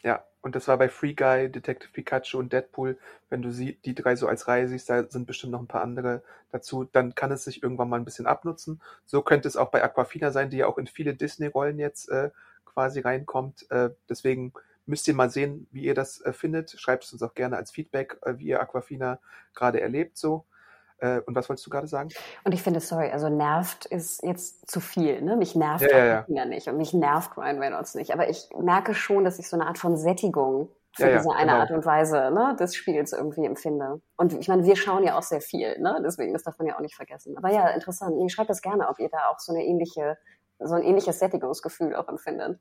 [0.03, 2.99] Ja, und das war bei Free Guy, Detective Pikachu und Deadpool.
[3.29, 5.81] Wenn du sie, die drei so als Reihe siehst, da sind bestimmt noch ein paar
[5.81, 8.81] andere dazu, dann kann es sich irgendwann mal ein bisschen abnutzen.
[9.05, 12.29] So könnte es auch bei Aquafina sein, die ja auch in viele Disney-Rollen jetzt äh,
[12.65, 13.65] quasi reinkommt.
[13.71, 14.53] Äh, deswegen
[14.85, 16.79] müsst ihr mal sehen, wie ihr das äh, findet.
[16.79, 19.19] Schreibt es uns auch gerne als Feedback, äh, wie ihr Aquafina
[19.55, 20.45] gerade erlebt so.
[20.99, 22.09] Äh, und was wolltest du gerade sagen?
[22.43, 25.21] Und ich finde, sorry, also nervt ist jetzt zu viel.
[25.21, 25.35] Ne?
[25.35, 26.45] Mich nervt ja, ja, ja.
[26.45, 28.13] nicht und mich nervt Ryan Reynolds nicht.
[28.13, 31.51] Aber ich merke schon, dass ich so eine Art von Sättigung für ja, diese eine
[31.51, 31.59] genau.
[31.59, 34.01] Art und Weise ne, des Spiels irgendwie empfinde.
[34.15, 36.01] Und ich meine, wir schauen ja auch sehr viel, ne?
[36.03, 37.37] deswegen, das darf man ja auch nicht vergessen.
[37.37, 38.15] Aber ja, interessant.
[38.25, 40.17] Ich schreibe das gerne, ob ihr da auch so eine ähnliche,
[40.59, 42.59] so ein ähnliches Sättigungsgefühl auch empfindet.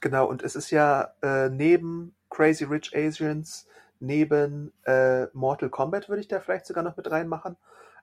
[0.00, 3.66] Genau, und es ist ja äh, neben Crazy Rich Asians
[4.00, 7.56] neben äh, Mortal Kombat würde ich da vielleicht sogar noch mit reinmachen.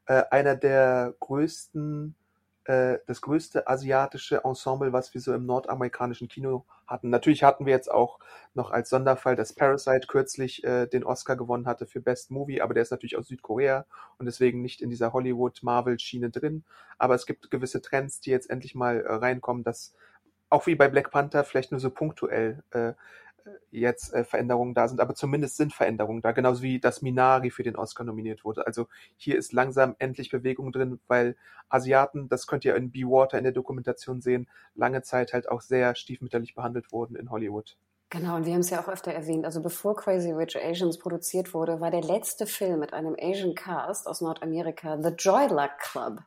[0.06, 2.16] Äh, einer der größten,
[2.66, 7.10] äh, das größte asiatische Ensemble, was wir so im nordamerikanischen Kino hatten.
[7.10, 8.20] Natürlich hatten wir jetzt auch
[8.54, 12.74] noch als Sonderfall, dass Parasite kürzlich äh, den Oscar gewonnen hatte für Best Movie, aber
[12.74, 13.86] der ist natürlich aus Südkorea
[14.18, 16.64] und deswegen nicht in dieser Hollywood-Marvel-Schiene drin.
[16.98, 19.94] Aber es gibt gewisse Trends, die jetzt endlich mal äh, reinkommen, dass
[20.50, 22.94] auch wie bei Black Panther vielleicht nur so punktuell äh,
[23.72, 27.64] jetzt äh, Veränderungen da sind, aber zumindest sind Veränderungen da, genauso wie das Minari für
[27.64, 28.66] den Oscar nominiert wurde.
[28.68, 31.36] Also hier ist langsam endlich Bewegung drin, weil
[31.70, 35.62] Asiaten, das könnt ihr in Be Water in der Dokumentation sehen, lange Zeit halt auch
[35.62, 37.78] sehr stiefmütterlich behandelt wurden in Hollywood.
[38.10, 39.44] Genau, und wir haben es ja auch öfter erwähnt.
[39.44, 44.08] Also bevor Crazy Rich Asians produziert wurde, war der letzte Film mit einem Asian Cast
[44.08, 46.20] aus Nordamerika The Joy Luck Club.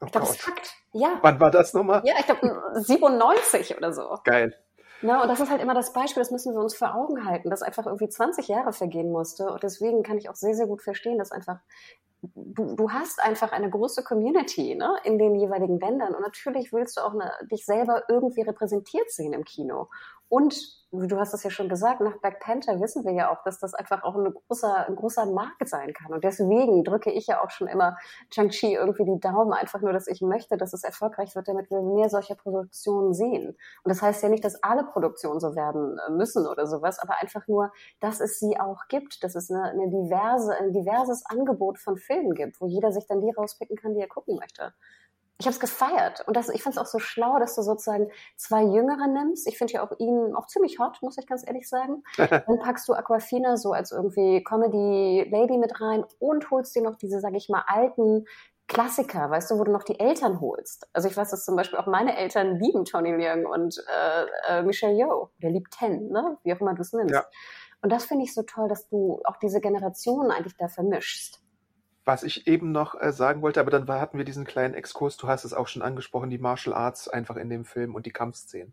[0.00, 0.74] Oh ich glaube, das ist Fakt.
[0.94, 1.18] Ja.
[1.20, 2.02] Wann war das nochmal?
[2.06, 4.18] Ja, ich glaube 97 oder so.
[4.24, 4.56] Geil.
[5.00, 7.50] Na, und das ist halt immer das Beispiel, das müssen wir uns vor Augen halten,
[7.50, 9.52] dass einfach irgendwie 20 Jahre vergehen musste.
[9.52, 11.60] Und deswegen kann ich auch sehr, sehr gut verstehen, dass einfach
[12.22, 16.14] du, du hast einfach eine große Community ne, in den jeweiligen Ländern.
[16.14, 19.88] Und natürlich willst du auch eine, dich selber irgendwie repräsentiert sehen im Kino.
[20.28, 23.58] Und du hast es ja schon gesagt, nach Black Panther wissen wir ja auch, dass
[23.58, 26.12] das einfach auch ein großer, ein großer Markt sein kann.
[26.12, 27.96] Und deswegen drücke ich ja auch schon immer
[28.30, 31.82] Chang-Chi irgendwie die Daumen, einfach nur, dass ich möchte, dass es erfolgreich wird, damit wir
[31.82, 33.48] mehr solcher Produktionen sehen.
[33.48, 37.20] Und das heißt ja nicht, dass alle Produktionen so werden äh, müssen oder sowas, aber
[37.20, 37.70] einfach nur,
[38.00, 42.34] dass es sie auch gibt, dass es eine, eine diverse, ein diverses Angebot von Filmen
[42.34, 44.72] gibt, wo jeder sich dann die rauspicken kann, die er gucken möchte
[45.40, 46.26] ich habe es gefeiert.
[46.26, 49.46] Und das, ich fand es auch so schlau, dass du sozusagen zwei Jüngere nimmst.
[49.46, 52.02] Ich finde ja auch ihn auch ziemlich hot, muss ich ganz ehrlich sagen.
[52.16, 57.20] Dann packst du Aquafina so als irgendwie Comedy-Lady mit rein und holst dir noch diese,
[57.20, 58.26] sag ich mal, alten
[58.66, 60.88] Klassiker, weißt du, wo du noch die Eltern holst.
[60.92, 64.62] Also ich weiß, dass zum Beispiel auch meine Eltern lieben Tony Leung und äh, äh,
[64.62, 65.30] Michelle Yeoh.
[65.40, 66.36] Der liebt Ten, ne?
[66.42, 67.14] wie auch immer du es nimmst.
[67.14, 67.24] Ja.
[67.80, 71.40] Und das finde ich so toll, dass du auch diese Generationen eigentlich da vermischst.
[72.08, 75.18] Was ich eben noch äh, sagen wollte, aber dann war, hatten wir diesen kleinen Exkurs,
[75.18, 78.12] du hast es auch schon angesprochen, die Martial Arts einfach in dem Film und die
[78.12, 78.72] Kampfszenen.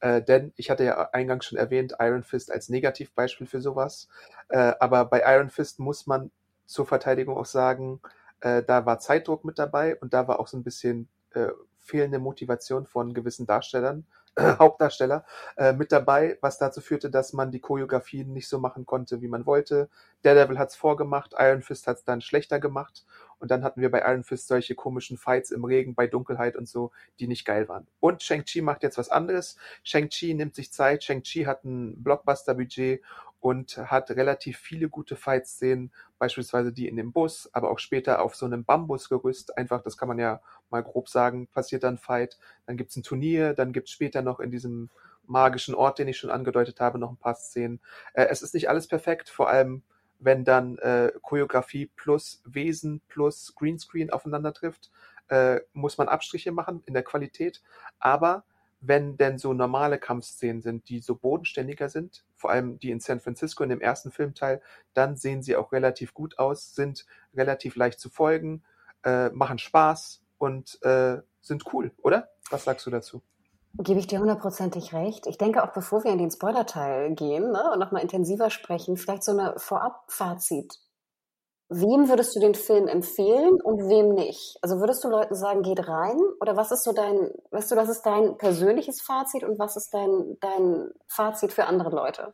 [0.00, 4.08] Äh, denn ich hatte ja eingangs schon erwähnt, Iron Fist als Negativbeispiel für sowas.
[4.50, 6.30] Äh, aber bei Iron Fist muss man
[6.66, 8.02] zur Verteidigung auch sagen,
[8.40, 11.48] äh, da war Zeitdruck mit dabei und da war auch so ein bisschen äh,
[11.80, 14.04] fehlende Motivation von gewissen Darstellern,
[14.58, 15.24] Hauptdarsteller
[15.56, 19.28] äh, mit dabei, was dazu führte, dass man die Choreografien nicht so machen konnte, wie
[19.28, 19.88] man wollte.
[20.22, 23.04] Daredevil hat's vorgemacht, Iron Fist hat's dann schlechter gemacht
[23.38, 26.68] und dann hatten wir bei Iron Fist solche komischen Fights im Regen, bei Dunkelheit und
[26.68, 27.86] so, die nicht geil waren.
[28.00, 29.56] Und Shang-Chi macht jetzt was anderes.
[29.82, 33.02] Shang-Chi nimmt sich Zeit, Shang-Chi hat ein Blockbuster-Budget
[33.44, 38.34] und hat relativ viele gute Fight-Szenen, beispielsweise die in dem Bus, aber auch später auf
[38.34, 39.58] so einem Bambusgerüst.
[39.58, 42.38] Einfach, das kann man ja mal grob sagen, passiert dann Fight.
[42.64, 44.88] Dann gibt's ein Turnier, dann gibt's später noch in diesem
[45.26, 47.82] magischen Ort, den ich schon angedeutet habe, noch ein paar Szenen.
[48.14, 49.82] Äh, es ist nicht alles perfekt, vor allem
[50.18, 54.90] wenn dann äh, Choreografie plus Wesen plus Greenscreen aufeinander trifft,
[55.28, 57.62] äh, muss man Abstriche machen in der Qualität.
[57.98, 58.44] Aber
[58.86, 63.20] wenn denn so normale Kampfszenen sind, die so bodenständiger sind, vor allem die in San
[63.20, 64.60] Francisco in dem ersten Filmteil,
[64.92, 68.62] dann sehen sie auch relativ gut aus, sind relativ leicht zu folgen,
[69.04, 72.28] äh, machen Spaß und äh, sind cool, oder?
[72.50, 73.22] Was sagst du dazu?
[73.78, 75.26] Gebe ich dir hundertprozentig recht.
[75.26, 79.24] Ich denke auch, bevor wir in den Spoiler-Teil gehen ne, und nochmal intensiver sprechen, vielleicht
[79.24, 80.78] so eine Vorab-Fazit
[81.70, 84.58] Wem würdest du den Film empfehlen und wem nicht?
[84.60, 86.18] Also würdest du Leuten sagen, geht rein?
[86.40, 89.92] Oder was ist so dein, weißt du, was ist dein persönliches Fazit und was ist
[89.92, 92.32] dein, dein Fazit für andere Leute?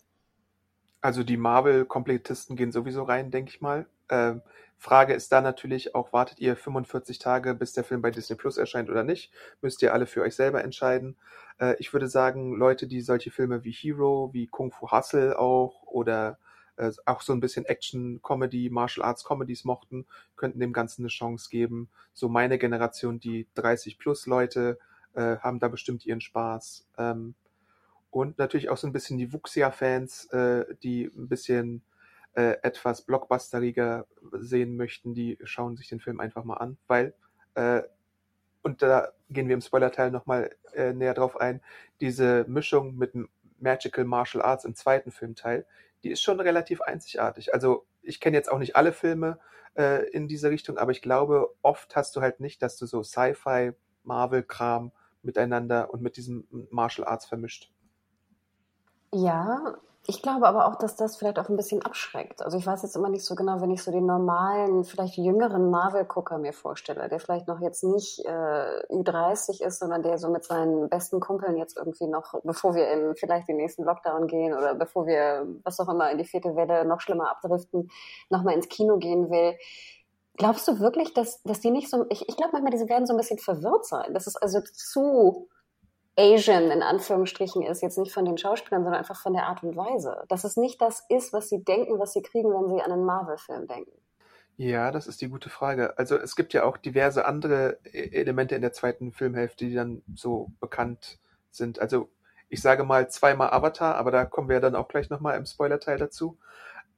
[1.00, 3.86] Also die Marvel-Komplettisten gehen sowieso rein, denke ich mal.
[4.10, 4.42] Ähm,
[4.76, 8.56] Frage ist da natürlich auch, wartet ihr 45 Tage, bis der Film bei Disney Plus
[8.56, 9.30] erscheint oder nicht?
[9.60, 11.16] Müsst ihr alle für euch selber entscheiden.
[11.58, 15.82] Äh, ich würde sagen, Leute, die solche Filme wie Hero, wie Kung Fu Hustle auch
[15.84, 16.38] oder
[16.80, 21.50] äh, auch so ein bisschen Action-Comedy, Martial Arts Comedies mochten, könnten dem Ganzen eine Chance
[21.50, 21.90] geben.
[22.14, 24.78] So meine Generation, die 30 plus Leute,
[25.14, 26.86] äh, haben da bestimmt ihren Spaß.
[26.98, 27.34] Ähm,
[28.10, 31.82] und natürlich auch so ein bisschen die Wuxia-Fans, äh, die ein bisschen
[32.34, 37.14] äh, etwas blockbusteriger sehen möchten, die schauen sich den Film einfach mal an, weil,
[37.54, 37.82] äh,
[38.62, 41.60] und da gehen wir im Spoiler-Teil nochmal äh, näher drauf ein,
[42.00, 43.12] diese Mischung mit
[43.58, 45.66] Magical Martial Arts im zweiten Filmteil,
[46.02, 47.54] die ist schon relativ einzigartig.
[47.54, 49.38] Also ich kenne jetzt auch nicht alle Filme
[49.74, 53.02] äh, in diese Richtung, aber ich glaube, oft hast du halt nicht, dass du so
[53.02, 53.72] Sci-Fi,
[54.04, 57.72] Marvel-Kram miteinander und mit diesem Martial Arts vermischt.
[59.12, 59.76] Ja,
[60.10, 62.42] ich glaube aber auch, dass das vielleicht auch ein bisschen abschreckt.
[62.42, 65.70] Also ich weiß jetzt immer nicht so genau, wenn ich so den normalen, vielleicht jüngeren
[65.70, 70.42] Marvel-Gucker mir vorstelle, der vielleicht noch jetzt nicht äh, Ü30 ist, sondern der so mit
[70.42, 74.74] seinen besten Kumpeln jetzt irgendwie noch, bevor wir in vielleicht den nächsten Lockdown gehen oder
[74.74, 77.88] bevor wir, was auch immer, in die vierte Welle noch schlimmer abdriften,
[78.30, 79.54] nochmal ins Kino gehen will.
[80.34, 83.14] Glaubst du wirklich, dass, dass die nicht so, ich, ich glaube manchmal, diese werden so
[83.14, 84.12] ein bisschen verwirrt sein.
[84.12, 85.48] Das ist also zu
[86.16, 89.76] Asian in Anführungsstrichen ist, jetzt nicht von den Schauspielern, sondern einfach von der Art und
[89.76, 90.24] Weise.
[90.28, 93.04] Dass es nicht das ist, was sie denken, was sie kriegen, wenn sie an einen
[93.04, 93.92] Marvel-Film denken.
[94.56, 95.96] Ja, das ist die gute Frage.
[95.98, 100.02] Also es gibt ja auch diverse andere e-, Elemente in der zweiten Filmhälfte, die dann
[100.14, 101.18] so bekannt
[101.50, 101.78] sind.
[101.78, 102.10] Also
[102.50, 105.96] ich sage mal zweimal Avatar, aber da kommen wir dann auch gleich nochmal im Spoiler-Teil
[105.96, 106.36] dazu.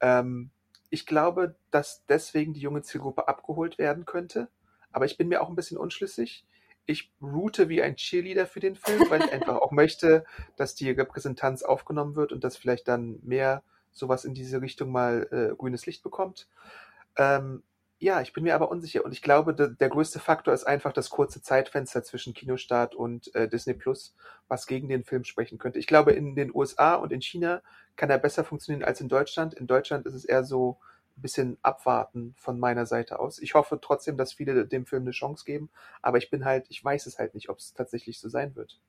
[0.00, 0.50] Ähm,
[0.90, 4.48] ich glaube, dass deswegen die junge Zielgruppe abgeholt werden könnte,
[4.90, 6.44] aber ich bin mir auch ein bisschen unschlüssig
[6.86, 10.24] ich route wie ein Cheerleader für den Film, weil ich einfach auch möchte,
[10.56, 15.28] dass die Repräsentanz aufgenommen wird und dass vielleicht dann mehr sowas in diese Richtung mal
[15.30, 16.48] äh, grünes Licht bekommt.
[17.16, 17.62] Ähm,
[17.98, 20.92] ja, ich bin mir aber unsicher und ich glaube, de, der größte Faktor ist einfach
[20.92, 24.16] das kurze Zeitfenster zwischen Kinostart und äh, Disney Plus,
[24.48, 25.78] was gegen den Film sprechen könnte.
[25.78, 27.62] Ich glaube, in den USA und in China
[27.94, 29.54] kann er besser funktionieren als in Deutschland.
[29.54, 30.78] In Deutschland ist es eher so,
[31.16, 33.38] bisschen abwarten von meiner Seite aus.
[33.38, 35.70] Ich hoffe trotzdem, dass viele dem Film eine Chance geben,
[36.00, 38.80] aber ich bin halt, ich weiß es halt nicht, ob es tatsächlich so sein wird.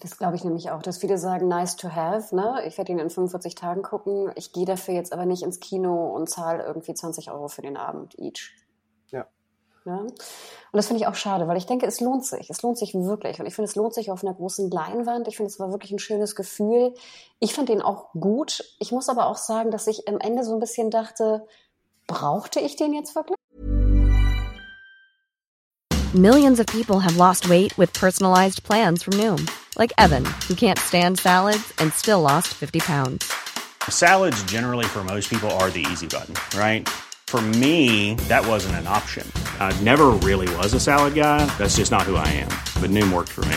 [0.00, 2.62] Das glaube ich nämlich auch, dass viele sagen, nice to have, ne?
[2.66, 4.30] Ich werde ihn in 45 Tagen gucken.
[4.34, 7.78] Ich gehe dafür jetzt aber nicht ins Kino und zahle irgendwie 20 Euro für den
[7.78, 8.52] Abend each.
[9.86, 9.92] Ja.
[9.92, 10.00] ja?
[10.00, 12.50] Und das finde ich auch schade, weil ich denke, es lohnt sich.
[12.50, 13.40] Es lohnt sich wirklich.
[13.40, 15.26] Und ich finde, es lohnt sich auf einer großen Leinwand.
[15.28, 16.92] Ich finde, es war wirklich ein schönes Gefühl.
[17.40, 18.62] Ich fand den auch gut.
[18.78, 21.46] Ich muss aber auch sagen, dass ich am Ende so ein bisschen dachte,
[22.06, 23.36] brauchte ich den jetzt wirklich?
[26.12, 29.46] Millions of people have lost weight with personalized plans from Noom.
[29.78, 33.32] Like Evan, who can't stand salads and still lost 50 pounds.
[33.88, 36.88] Salads generally for most people are the easy button, right?
[37.28, 39.30] For me, that wasn't an option.
[39.58, 41.44] I never really was a salad guy.
[41.58, 42.48] That's just not who I am.
[42.80, 43.56] But Noom worked for me.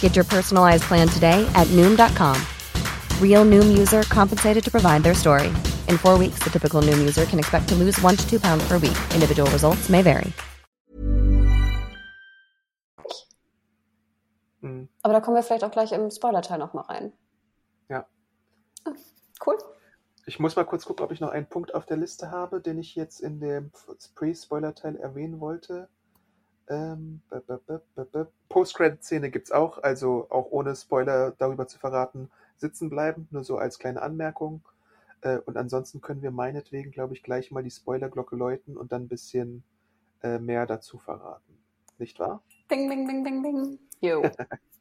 [0.00, 2.36] Get your personalized plan today at Noom.com.
[3.20, 5.48] Real Noom user compensated to provide their story.
[5.88, 8.62] In four weeks, the typical Noom user can expect to lose one to two pounds
[8.68, 8.96] per week.
[9.14, 10.30] Individual results may vary.
[14.62, 14.88] Mhm.
[15.02, 17.12] Aber da kommen wir vielleicht auch gleich im Spoiler-Teil nochmal rein.
[17.88, 18.06] Ja.
[18.84, 18.92] Ah,
[19.44, 19.58] Cool.
[20.24, 22.78] Ich muss mal kurz gucken, ob ich noch einen Punkt auf der Liste habe, den
[22.78, 23.72] ich jetzt in dem
[24.14, 25.88] Pre-Spoiler-Teil erwähnen wollte.
[26.68, 27.22] Ähm,
[28.48, 33.78] Post-Credit-Szene gibt's auch, also auch ohne Spoiler darüber zu verraten, sitzen bleiben, nur so als
[33.78, 34.62] kleine Anmerkung.
[35.22, 39.02] Äh, und ansonsten können wir meinetwegen, glaube ich, gleich mal die Spoiler-Glocke läuten und dann
[39.02, 39.64] ein bisschen
[40.22, 41.58] äh, mehr dazu verraten.
[41.98, 42.42] Nicht wahr?
[42.68, 43.78] Bing, bing, bing, bing, bing.
[44.00, 44.22] Jo.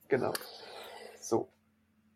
[0.07, 0.33] Genau.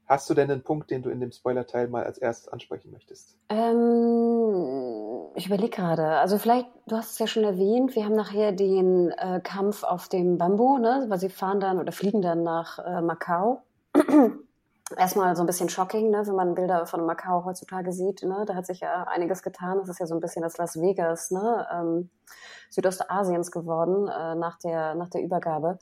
[0.08, 3.36] Hast du denn einen Punkt, den du in dem Spoiler-Teil mal als erstes ansprechen möchtest?
[3.50, 6.06] Ähm, ich überlege gerade.
[6.20, 10.08] Also vielleicht, du hast es ja schon erwähnt, wir haben nachher den äh, Kampf auf
[10.08, 11.06] dem Bambu, ne?
[11.08, 13.64] Weil sie fahren dann oder fliegen dann nach äh, Macau.
[14.96, 18.22] Erstmal so ein bisschen shocking, ne, wenn man Bilder von Macau heutzutage sieht.
[18.22, 18.44] Ne?
[18.46, 19.80] Da hat sich ja einiges getan.
[19.80, 21.68] Das ist ja so ein bisschen das Las Vegas, ne?
[21.74, 22.10] ähm,
[22.70, 25.80] Südostasiens geworden äh, nach, der, nach der Übergabe.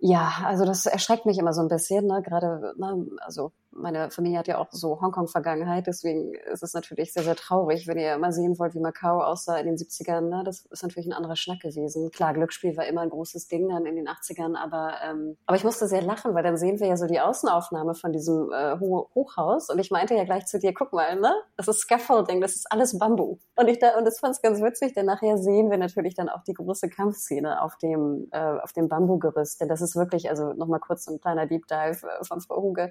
[0.00, 2.20] Ja, also das erschreckt mich immer so ein bisschen, ne?
[2.22, 7.22] Gerade, ne, also meine Familie hat ja auch so Hongkong-Vergangenheit, deswegen ist es natürlich sehr,
[7.22, 10.22] sehr traurig, wenn ihr mal sehen wollt, wie Macau aussah in den 70ern.
[10.22, 10.42] Ne?
[10.44, 12.10] Das ist natürlich ein anderer Schnack gewesen.
[12.10, 15.64] Klar, Glücksspiel war immer ein großes Ding dann in den 80ern, aber, ähm, aber ich
[15.64, 19.10] musste sehr lachen, weil dann sehen wir ja so die Außenaufnahme von diesem äh, Ho
[19.14, 21.34] Hochhaus und ich meinte ja gleich zu dir, guck mal, ne?
[21.56, 23.38] Das ist Scaffolding, das ist alles Bambu.
[23.56, 26.28] Und ich da, und das fand es ganz witzig, denn nachher sehen wir natürlich dann
[26.28, 30.52] auch die große Kampfszene auf dem, äh, auf dem Bambugerüst, denn das ist wirklich, also
[30.52, 32.90] nochmal kurz ein kleiner Deep Dive äh, von Frau Huge.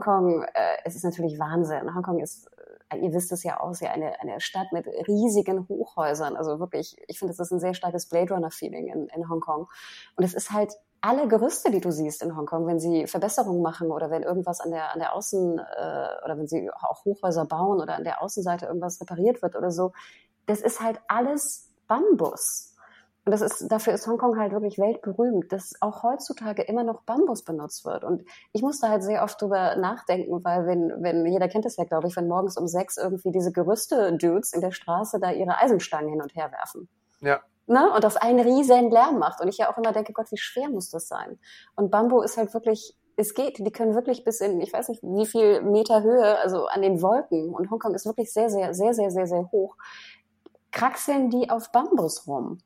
[0.00, 1.94] Hongkong, äh, es ist natürlich Wahnsinn.
[1.94, 2.50] Hongkong ist,
[2.88, 6.36] äh, ihr wisst es ja auch, ja eine, eine Stadt mit riesigen Hochhäusern.
[6.36, 9.68] Also wirklich, ich finde, das ist ein sehr starkes Blade Runner-Feeling in, in Hongkong.
[10.16, 13.90] Und es ist halt alle Gerüste, die du siehst in Hongkong, wenn sie Verbesserungen machen
[13.90, 17.80] oder wenn irgendwas an der, an der Außen, äh, oder wenn sie auch Hochhäuser bauen
[17.80, 19.92] oder an der Außenseite irgendwas repariert wird oder so,
[20.46, 22.69] das ist halt alles Bambus.
[23.24, 27.44] Und das ist, dafür ist Hongkong halt wirklich weltberühmt, dass auch heutzutage immer noch Bambus
[27.44, 28.02] benutzt wird.
[28.02, 31.84] Und ich musste halt sehr oft drüber nachdenken, weil wenn, wenn, jeder kennt es ja,
[31.84, 36.08] glaube ich, wenn morgens um sechs irgendwie diese Gerüste-Dudes in der Straße da ihre Eisenstangen
[36.08, 36.88] hin und her werfen.
[37.20, 37.40] Ja.
[37.66, 37.92] Ne?
[37.94, 39.40] Und das einen riesen Lärm macht.
[39.42, 41.38] Und ich ja auch immer denke, Gott, wie schwer muss das sein?
[41.76, 45.02] Und Bambu ist halt wirklich, es geht, die können wirklich bis in, ich weiß nicht,
[45.02, 47.54] wie viel Meter Höhe, also an den Wolken.
[47.54, 49.76] Und Hongkong ist wirklich sehr, sehr, sehr, sehr, sehr, sehr hoch.
[50.72, 52.58] Kraxeln die auf Bambus rum.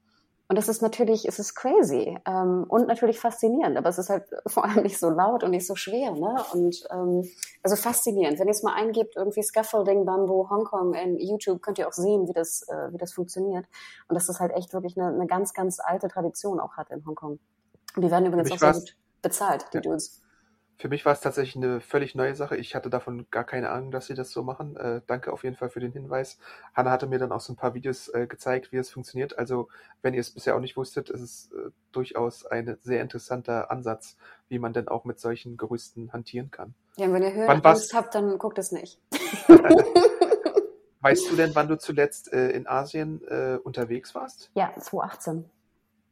[0.46, 4.24] Und das ist natürlich, es ist crazy ähm, und natürlich faszinierend, aber es ist halt
[4.46, 6.12] vor allem nicht so laut und nicht so schwer.
[6.12, 6.36] Ne?
[6.52, 7.28] Und ähm,
[7.62, 8.38] also faszinierend.
[8.38, 12.28] Wenn ihr es mal eingebt, irgendwie Scaffolding, Bamboo, Hongkong in YouTube, könnt ihr auch sehen,
[12.28, 13.66] wie das, äh, wie das funktioniert.
[14.08, 17.04] Und dass das halt echt wirklich eine, eine ganz, ganz alte Tradition auch hat in
[17.06, 17.38] Hongkong.
[17.96, 19.82] Und die werden übrigens auch sehr gut bezahlt, die Ja.
[19.82, 20.20] Dudes.
[20.76, 22.56] Für mich war es tatsächlich eine völlig neue Sache.
[22.56, 24.76] Ich hatte davon gar keine Ahnung, dass sie das so machen.
[24.76, 26.38] Äh, danke auf jeden Fall für den Hinweis.
[26.74, 29.38] Hanna hatte mir dann auch so ein paar Videos äh, gezeigt, wie es funktioniert.
[29.38, 29.68] Also,
[30.02, 34.16] wenn ihr es bisher auch nicht wusstet, ist es äh, durchaus ein sehr interessanter Ansatz,
[34.48, 36.74] wie man denn auch mit solchen Gerüsten hantieren kann.
[36.96, 39.00] Ja, und wenn ihr Höhenangst war's- habt, dann guckt es nicht.
[41.00, 44.50] Weißt du denn, wann du zuletzt äh, in Asien äh, unterwegs warst?
[44.54, 45.44] Ja, 2018.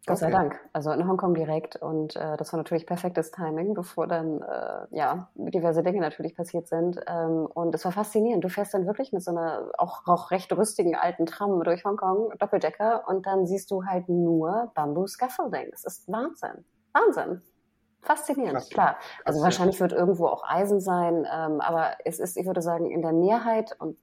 [0.04, 0.34] Gott sei Okay.
[0.34, 0.60] Dank.
[0.72, 1.76] Also in Hongkong direkt.
[1.76, 6.66] Und äh, das war natürlich perfektes Timing, bevor dann äh, ja diverse Dinge natürlich passiert
[6.66, 6.98] sind.
[7.06, 8.42] Ähm, und es war faszinierend.
[8.42, 12.32] Du fährst dann wirklich mit so einer auch, auch recht rüstigen alten Tram durch Hongkong,
[12.38, 15.68] Doppeldecker, und dann siehst du halt nur Bamboo Scaffolding.
[15.70, 16.64] Das ist Wahnsinn.
[16.92, 17.42] Wahnsinn.
[18.00, 18.70] Faszinierend, Krass.
[18.70, 18.96] klar.
[19.24, 19.44] Also ja.
[19.44, 23.12] wahrscheinlich wird irgendwo auch Eisen sein, ähm, aber es ist, ich würde sagen, in der
[23.12, 23.96] Mehrheit und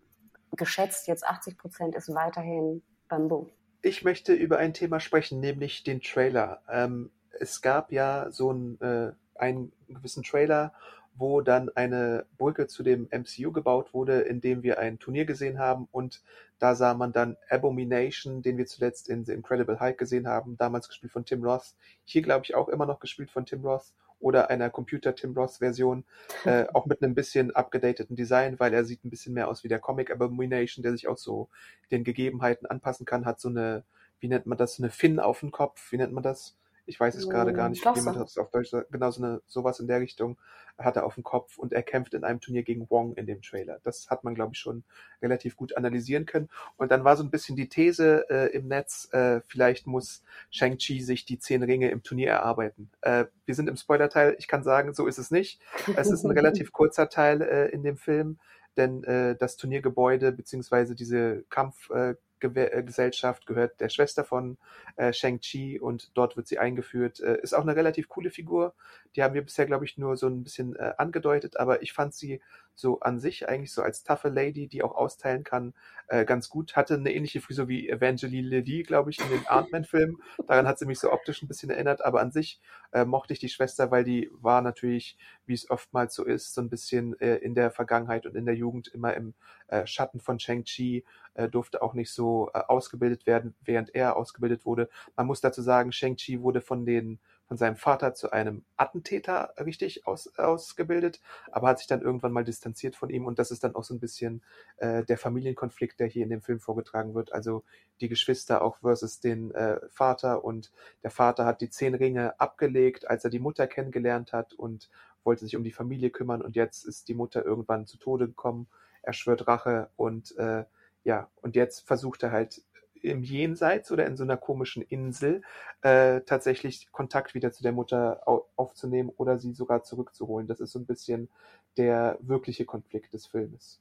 [0.55, 3.47] geschätzt jetzt 80 Prozent ist weiterhin Bamboo.
[3.81, 6.61] Ich möchte über ein Thema sprechen, nämlich den Trailer.
[6.69, 10.73] Ähm, es gab ja so einen, äh, einen gewissen Trailer,
[11.15, 15.59] wo dann eine Brücke zu dem MCU gebaut wurde, in dem wir ein Turnier gesehen
[15.59, 16.21] haben und
[16.59, 20.89] da sah man dann Abomination, den wir zuletzt in The Incredible Hulk gesehen haben, damals
[20.89, 21.73] gespielt von Tim Roth.
[22.03, 25.58] Hier glaube ich auch immer noch gespielt von Tim Roth oder einer Computer Tim Roth
[25.58, 26.05] Version,
[26.45, 29.69] äh, auch mit einem bisschen abgedateten Design, weil er sieht ein bisschen mehr aus wie
[29.69, 31.49] der Comic Abomination, der sich auch so
[31.91, 33.84] den Gegebenheiten anpassen kann, hat so eine,
[34.19, 36.59] wie nennt man das, so eine Fin auf dem Kopf, wie nennt man das?
[36.89, 38.04] Ich weiß es gerade gar nicht, wie Flosse.
[38.04, 38.91] man das auf Deutsch sagt.
[38.91, 40.38] Genau so eine, sowas in der Richtung
[40.78, 43.41] hat er auf dem Kopf und er kämpft in einem Turnier gegen Wong in dem
[43.41, 43.80] Trailer.
[43.84, 44.84] Das hat man, glaube ich, schon
[45.22, 46.49] relativ gut analysieren können.
[46.78, 51.01] Und dann war so ein bisschen die These äh, im Netz, äh, vielleicht muss Shang-Chi
[51.01, 52.89] sich die zehn Ringe im Turnier erarbeiten.
[53.01, 55.61] Äh, wir sind im Spoiler-Teil, ich kann sagen, so ist es nicht.
[55.95, 58.39] Es ist ein relativ kurzer Teil äh, in dem Film,
[58.78, 64.57] denn äh, das Turniergebäude beziehungsweise diese Kampfgebäude, äh, Gesellschaft, gehört der Schwester von
[64.95, 67.19] äh, Shang-Chi und dort wird sie eingeführt.
[67.19, 68.73] Äh, ist auch eine relativ coole Figur.
[69.15, 72.13] Die haben wir bisher, glaube ich, nur so ein bisschen äh, angedeutet, aber ich fand
[72.13, 72.41] sie
[72.80, 75.73] so an sich eigentlich so als taffe Lady, die auch austeilen kann,
[76.07, 76.75] äh, ganz gut.
[76.75, 80.17] Hatte eine ähnliche Frisur wie Evangeline Lilly, glaube ich, in den Ant-Man-Filmen.
[80.47, 82.59] Daran hat sie mich so optisch ein bisschen erinnert, aber an sich
[82.91, 86.61] äh, mochte ich die Schwester, weil die war natürlich, wie es oftmals so ist, so
[86.61, 89.34] ein bisschen äh, in der Vergangenheit und in der Jugend immer im
[89.67, 94.65] äh, Schatten von Shang-Chi, äh, durfte auch nicht so äh, ausgebildet werden, während er ausgebildet
[94.65, 94.89] wurde.
[95.15, 97.19] Man muss dazu sagen, Shang-Chi wurde von den
[97.50, 101.20] von seinem Vater zu einem Attentäter richtig aus, ausgebildet,
[101.52, 103.95] aber hat sich dann irgendwann mal distanziert von ihm und das ist dann auch so
[103.95, 104.43] ein bisschen
[104.78, 107.34] äh, der Familienkonflikt, der hier in dem Film vorgetragen wird.
[107.34, 107.64] Also
[108.02, 110.72] die Geschwister auch versus den äh, Vater und
[111.02, 114.88] der Vater hat die zehn Ringe abgelegt, als er die Mutter kennengelernt hat und
[115.24, 118.68] wollte sich um die Familie kümmern und jetzt ist die Mutter irgendwann zu Tode gekommen.
[119.02, 120.66] Er schwört Rache und äh,
[121.04, 122.62] ja, und jetzt versucht er halt
[123.02, 125.41] im Jenseits oder in so einer komischen Insel
[125.82, 130.47] äh, tatsächlich Kontakt wieder zu der Mutter au aufzunehmen oder sie sogar zurückzuholen.
[130.47, 131.30] Das ist so ein bisschen
[131.78, 133.80] der wirkliche Konflikt des Filmes.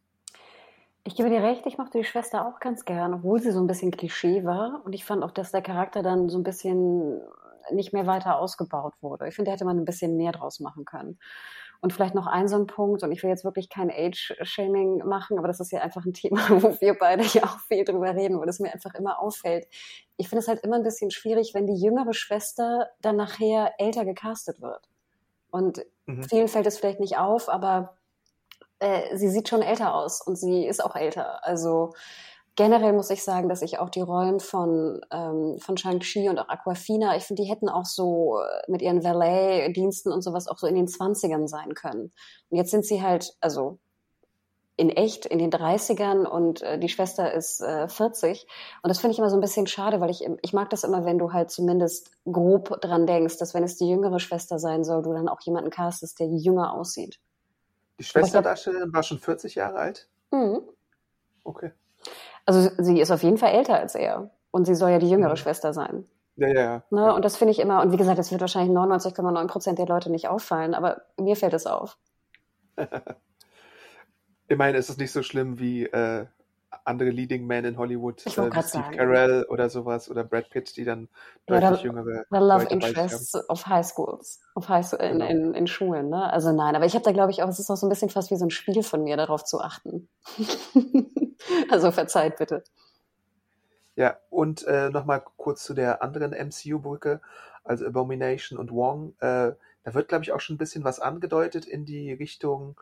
[1.04, 3.66] Ich gebe dir recht, ich mochte die Schwester auch ganz gern, obwohl sie so ein
[3.66, 4.82] bisschen Klischee war.
[4.84, 7.20] Und ich fand auch, dass der Charakter dann so ein bisschen
[7.70, 9.28] nicht mehr weiter ausgebaut wurde.
[9.28, 11.18] Ich finde, da hätte man ein bisschen mehr draus machen können.
[11.80, 15.38] Und vielleicht noch ein so ein Punkt, und ich will jetzt wirklich kein Age-Shaming machen,
[15.38, 18.40] aber das ist ja einfach ein Thema, wo wir beide ja auch viel drüber reden,
[18.40, 19.68] wo das mir einfach immer auffällt.
[20.16, 24.04] Ich finde es halt immer ein bisschen schwierig, wenn die jüngere Schwester dann nachher älter
[24.04, 24.88] gecastet wird.
[25.50, 26.24] Und mhm.
[26.24, 27.96] vielen fällt es vielleicht nicht auf, aber
[28.80, 31.44] äh, sie sieht schon älter aus und sie ist auch älter.
[31.44, 31.94] Also
[32.58, 36.48] generell muss ich sagen, dass ich auch die Rollen von, ähm, von Shang-Chi und auch
[36.48, 40.66] Aquafina, ich finde, die hätten auch so äh, mit ihren Valet-Diensten und sowas auch so
[40.66, 42.10] in den 20ern sein können.
[42.50, 43.78] Und jetzt sind sie halt, also
[44.76, 48.44] in echt in den 30ern und äh, die Schwester ist äh, 40.
[48.82, 51.04] Und das finde ich immer so ein bisschen schade, weil ich, ich mag das immer,
[51.04, 55.02] wenn du halt zumindest grob dran denkst, dass wenn es die jüngere Schwester sein soll,
[55.02, 57.20] du dann auch jemanden castest, der jünger aussieht.
[58.00, 60.08] Die Schwesterdarstellerin war schon 40 Jahre alt?
[60.32, 60.60] Mhm.
[61.44, 61.70] Okay.
[62.48, 64.30] Also sie ist auf jeden Fall älter als er.
[64.50, 65.36] Und sie soll ja die jüngere mhm.
[65.36, 66.06] Schwester sein.
[66.36, 67.02] Ja, ja, ne?
[67.02, 67.10] ja.
[67.10, 70.10] Und das finde ich immer, und wie gesagt, das wird wahrscheinlich 99,9 Prozent der Leute
[70.10, 71.98] nicht auffallen, aber mir fällt es auf.
[74.48, 76.24] ich meine, ist es nicht so schlimm wie äh,
[76.86, 80.84] andere Leading Men in Hollywood, äh, wie Steve Carell oder sowas oder Brad Pitt, die
[80.84, 81.10] dann
[81.44, 85.26] deutlich jüngere The Love Leute Interests of High Schools, of High in, genau.
[85.26, 86.32] in, in, Schulen, ne?
[86.32, 88.08] Also nein, aber ich habe da glaube ich auch, es ist auch so ein bisschen
[88.08, 90.08] fast wie so ein Spiel von mir, darauf zu achten.
[91.70, 92.64] also verzeiht bitte.
[93.96, 97.20] Ja, und äh, nochmal kurz zu der anderen MCU-Brücke,
[97.64, 99.14] also Abomination und Wong.
[99.18, 102.80] Äh, da wird, glaube ich, auch schon ein bisschen was angedeutet in die Richtung,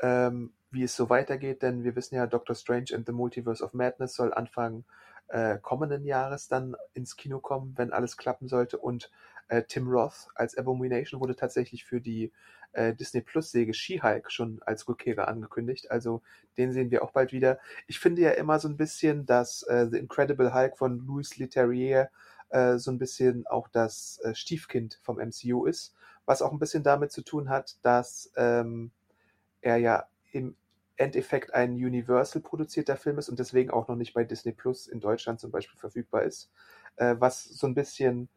[0.00, 3.72] ähm, wie es so weitergeht, denn wir wissen ja, Doctor Strange and the Multiverse of
[3.72, 4.84] Madness soll Anfang
[5.28, 8.78] äh, kommenden Jahres dann ins Kino kommen, wenn alles klappen sollte.
[8.78, 9.10] Und
[9.48, 12.32] äh, Tim Roth als Abomination wurde tatsächlich für die
[12.72, 15.90] äh, Disney Plus Säge She-Hulk schon als Rückkehrer angekündigt.
[15.90, 16.22] Also
[16.56, 17.58] den sehen wir auch bald wieder.
[17.86, 22.10] Ich finde ja immer so ein bisschen, dass äh, The Incredible Hulk von Louis Leterrier
[22.50, 25.94] äh, so ein bisschen auch das äh, Stiefkind vom MCU ist,
[26.24, 28.90] was auch ein bisschen damit zu tun hat, dass ähm,
[29.60, 30.56] er ja im
[30.96, 35.00] Endeffekt ein Universal produzierter Film ist und deswegen auch noch nicht bei Disney Plus in
[35.00, 36.50] Deutschland zum Beispiel verfügbar ist,
[36.96, 38.28] äh, was so ein bisschen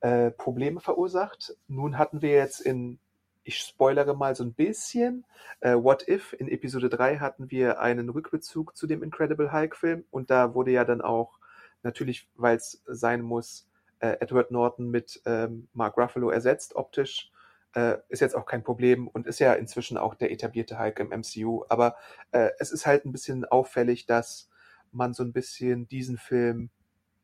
[0.00, 1.56] äh, Probleme verursacht.
[1.66, 2.98] Nun hatten wir jetzt in,
[3.44, 5.24] ich spoilere mal so ein bisschen,
[5.60, 10.30] äh, What If, in Episode 3 hatten wir einen Rückbezug zu dem Incredible Hulk-Film und
[10.30, 11.38] da wurde ja dann auch,
[11.82, 13.68] natürlich, weil es sein muss,
[14.00, 17.32] äh, Edward Norton mit ähm, Mark Ruffalo ersetzt optisch
[17.74, 21.08] äh, ist jetzt auch kein Problem und ist ja inzwischen auch der etablierte Hulk im
[21.08, 21.64] MCU.
[21.68, 21.96] Aber
[22.32, 24.48] äh, es ist halt ein bisschen auffällig, dass
[24.90, 26.70] man so ein bisschen diesen Film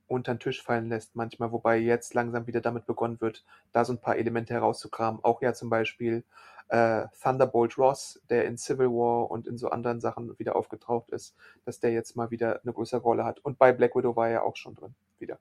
[0.07, 3.92] unter den Tisch fallen lässt manchmal, wobei jetzt langsam wieder damit begonnen wird, da so
[3.92, 5.24] ein paar Elemente herauszukramen.
[5.24, 6.24] Auch ja zum Beispiel
[6.68, 11.36] äh, Thunderbolt Ross, der in Civil War und in so anderen Sachen wieder aufgetaucht ist,
[11.64, 13.40] dass der jetzt mal wieder eine größere Rolle hat.
[13.40, 15.38] Und bei Black Widow war er auch schon drin wieder.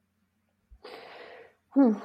[1.71, 2.01] Hm.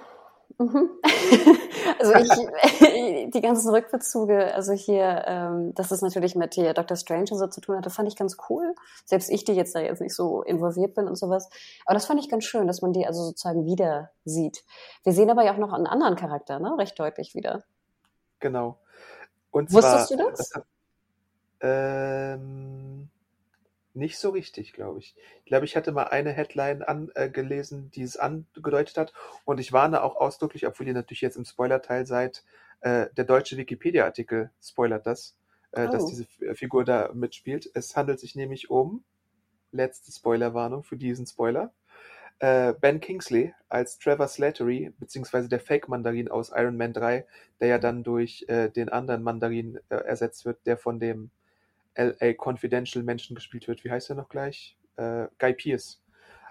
[0.58, 0.90] Mhm.
[2.00, 6.96] also ich, die ganzen Rückbezüge, also hier, ähm, dass es natürlich mit hier Dr.
[6.96, 8.74] Strange und so zu tun hatte, fand ich ganz cool.
[9.04, 11.48] Selbst ich, die jetzt da jetzt nicht so involviert bin und sowas.
[11.86, 14.64] Aber das fand ich ganz schön, dass man die also sozusagen wieder sieht.
[15.04, 16.76] Wir sehen aber ja auch noch einen anderen Charakter, ne?
[16.76, 17.62] Recht deutlich wieder.
[18.40, 18.78] Genau.
[19.52, 20.50] Und Wusstest zwar, du das?
[20.50, 20.62] das
[21.60, 22.97] ähm,
[23.98, 25.14] nicht so richtig, glaube ich.
[25.40, 29.12] Ich glaube, ich hatte mal eine Headline angelesen, äh, die es angedeutet hat.
[29.44, 32.44] Und ich warne auch ausdrücklich, obwohl ihr natürlich jetzt im Spoiler-Teil seid,
[32.80, 35.36] äh, der deutsche Wikipedia-Artikel spoilert das,
[35.72, 35.90] äh, oh.
[35.90, 37.70] dass diese Figur da mitspielt.
[37.74, 39.04] Es handelt sich nämlich um
[39.72, 41.72] letzte Spoilerwarnung für diesen Spoiler.
[42.38, 47.26] Äh, ben Kingsley als Trevor Slattery, beziehungsweise der Fake-Mandarin aus Iron Man 3,
[47.60, 51.30] der ja dann durch äh, den anderen Mandarin äh, ersetzt wird, der von dem
[51.98, 53.84] LA Confidential Menschen gespielt wird.
[53.84, 54.76] Wie heißt er noch gleich?
[54.96, 56.02] Äh, Guy Pearce.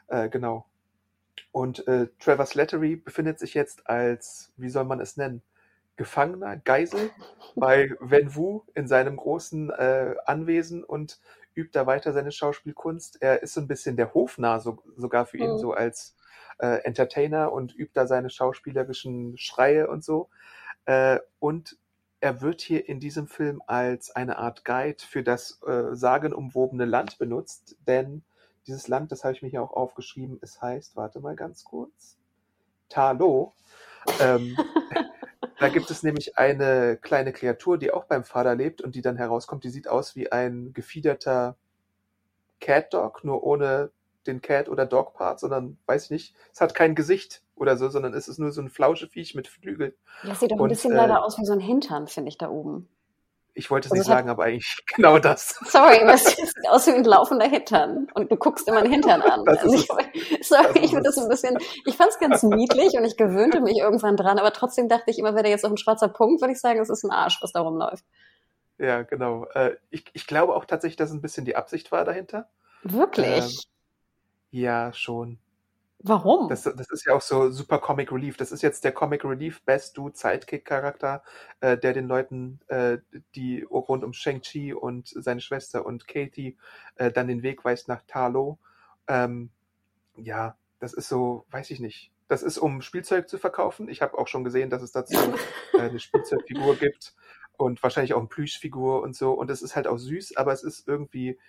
[0.07, 0.65] Äh, genau.
[1.51, 5.41] Und äh, Trevor Slattery befindet sich jetzt als, wie soll man es nennen,
[5.95, 7.09] Gefangener, Geisel
[7.55, 11.19] bei Wen Wu in seinem großen äh, Anwesen und
[11.55, 13.21] übt da weiter seine Schauspielkunst.
[13.21, 15.57] Er ist so ein bisschen der Hofnarr so, sogar für ihn, Mhm.
[15.57, 16.15] so als
[16.59, 20.29] äh, Entertainer und übt da seine schauspielerischen Schreie und so.
[20.85, 21.77] Äh, und
[22.20, 27.18] er wird hier in diesem Film als eine Art Guide für das äh, sagenumwobene Land
[27.18, 28.24] benutzt, denn
[28.65, 32.18] dieses Land, das habe ich mir hier auch aufgeschrieben, es heißt, warte mal ganz kurz,
[32.89, 33.53] Talo.
[34.20, 34.57] Ähm,
[35.59, 39.18] da gibt es nämlich eine kleine Kreatur, die auch beim Vater lebt und die dann
[39.18, 41.55] herauskommt, die sieht aus wie ein gefiederter
[42.59, 43.91] Cat Dog, nur ohne
[44.26, 47.89] den Cat oder Dog Part, sondern weiß ich nicht, es hat kein Gesicht oder so,
[47.89, 49.93] sondern es ist nur so ein Flauscheviech mit Flügeln.
[50.23, 52.49] Das sieht doch ein bisschen äh, leider aus wie so ein Hintern, finde ich da
[52.49, 52.87] oben.
[53.53, 55.59] Ich wollte es Also nicht sagen, aber eigentlich genau das.
[55.65, 58.07] Sorry, das sieht aus wie ein laufender Hintern.
[58.13, 59.47] Und du guckst immer einen Hintern an.
[59.47, 59.87] Also ich,
[60.47, 63.77] sorry, ich finde das ein bisschen, ich fand es ganz niedlich und ich gewöhnte mich
[63.77, 66.53] irgendwann dran, aber trotzdem dachte ich immer, wäre da jetzt noch ein schwarzer Punkt, würde
[66.53, 68.05] ich sagen, es ist ein Arsch, was da rumläuft.
[68.77, 69.45] Ja, genau.
[69.55, 72.47] Äh, ich, ich glaube auch tatsächlich, dass ein bisschen die Absicht war dahinter.
[72.83, 73.67] Wirklich?
[74.51, 75.39] Ja, schon.
[75.99, 76.47] Warum?
[76.47, 78.37] Das, das ist ja auch so super Comic Relief.
[78.37, 81.23] Das ist jetzt der Comic Relief Best Dude Sidekick Charakter,
[81.59, 82.99] äh, der den Leuten, äh,
[83.35, 86.55] die rund um Shang-Chi und seine Schwester und Katie
[86.95, 88.59] äh, dann den Weg weist nach Talo.
[89.07, 89.49] Ähm,
[90.15, 92.11] ja, das ist so, weiß ich nicht.
[92.27, 93.89] Das ist, um Spielzeug zu verkaufen.
[93.89, 95.17] Ich habe auch schon gesehen, dass es dazu
[95.73, 97.15] äh, eine Spielzeugfigur gibt
[97.57, 99.31] und wahrscheinlich auch eine Plüschfigur und so.
[99.31, 101.39] Und es ist halt auch süß, aber es ist irgendwie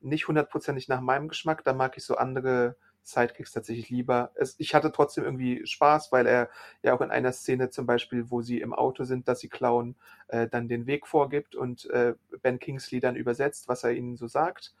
[0.00, 1.64] nicht hundertprozentig nach meinem Geschmack.
[1.64, 4.30] Da mag ich so andere Sidekicks tatsächlich lieber.
[4.34, 6.50] Es, ich hatte trotzdem irgendwie Spaß, weil er
[6.82, 9.96] ja auch in einer Szene zum Beispiel, wo sie im Auto sind, dass sie klauen,
[10.28, 14.26] äh, dann den Weg vorgibt und äh, Ben Kingsley dann übersetzt, was er ihnen so
[14.26, 14.74] sagt.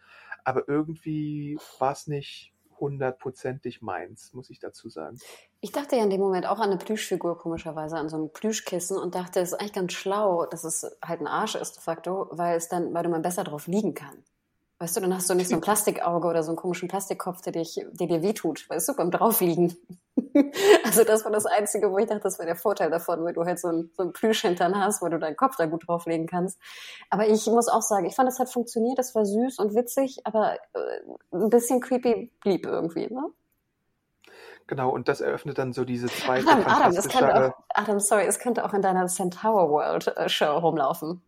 [0.44, 5.18] Aber irgendwie war es nicht hundertprozentig meins, muss ich dazu sagen.
[5.60, 8.96] Ich dachte ja in dem Moment auch an eine Plüschfigur, komischerweise, an so ein Plüschkissen
[8.96, 12.28] und dachte, es ist eigentlich ganz schlau, dass es halt ein Arsch ist, de facto,
[12.30, 14.24] weil es dann, weil du mal besser drauf liegen kann.
[14.82, 17.52] Weißt du, dann hast du nicht so ein Plastikauge oder so einen komischen Plastikkopf, der,
[17.52, 19.76] dich, der dir wehtut, weißt du, beim Draufliegen.
[20.84, 23.44] also das war das Einzige, wo ich dachte, das wäre der Vorteil davon, weil du
[23.44, 26.58] halt so ein, so ein Plüschhintern hast, wo du deinen Kopf da gut drauflegen kannst.
[27.10, 30.20] Aber ich muss auch sagen, ich fand, es hat funktioniert, es war süß und witzig,
[30.24, 30.78] aber äh,
[31.30, 33.24] ein bisschen creepy blieb irgendwie, ne?
[34.66, 38.24] Genau, und das eröffnet dann so diese zweite Adam, Adam, es könnte auch, Adam, sorry,
[38.24, 41.20] es könnte auch in deiner Centaur World äh, Show rumlaufen.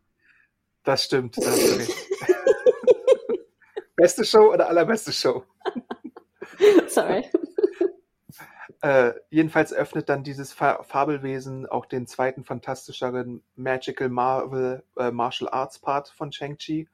[0.84, 1.36] Das stimmt.
[1.36, 2.01] Da hast du recht.
[4.03, 5.44] Beste Show oder allerbeste Show?
[6.88, 7.24] sorry.
[8.84, 15.48] Äh, jedenfalls öffnet dann dieses Fa Fabelwesen auch den zweiten fantastischeren Magical Marvel äh, Martial
[15.53, 16.88] Arts Part von Shang-Chi.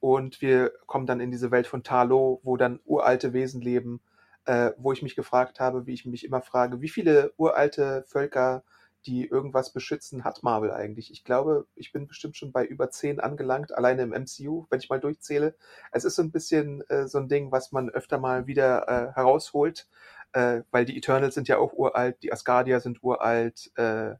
[0.00, 4.00] Und wir kommen dann in diese Welt von Talo, wo dann uralte Wesen leben,
[4.46, 8.64] äh, wo ich mich gefragt habe, wie ich mich immer frage, wie viele uralte Völker,
[9.08, 11.10] die irgendwas beschützen, hat Marvel eigentlich?
[11.10, 14.90] Ich glaube, ich bin bestimmt schon bei über zehn angelangt, alleine im MCU, wenn ich
[14.90, 15.56] mal durchzähle.
[15.92, 19.14] Es ist so ein bisschen äh, so ein Ding, was man öfter mal wieder äh,
[19.14, 19.88] herausholt,
[20.34, 24.16] äh, weil die Eternals sind ja auch uralt, die Asgardier sind uralt, äh,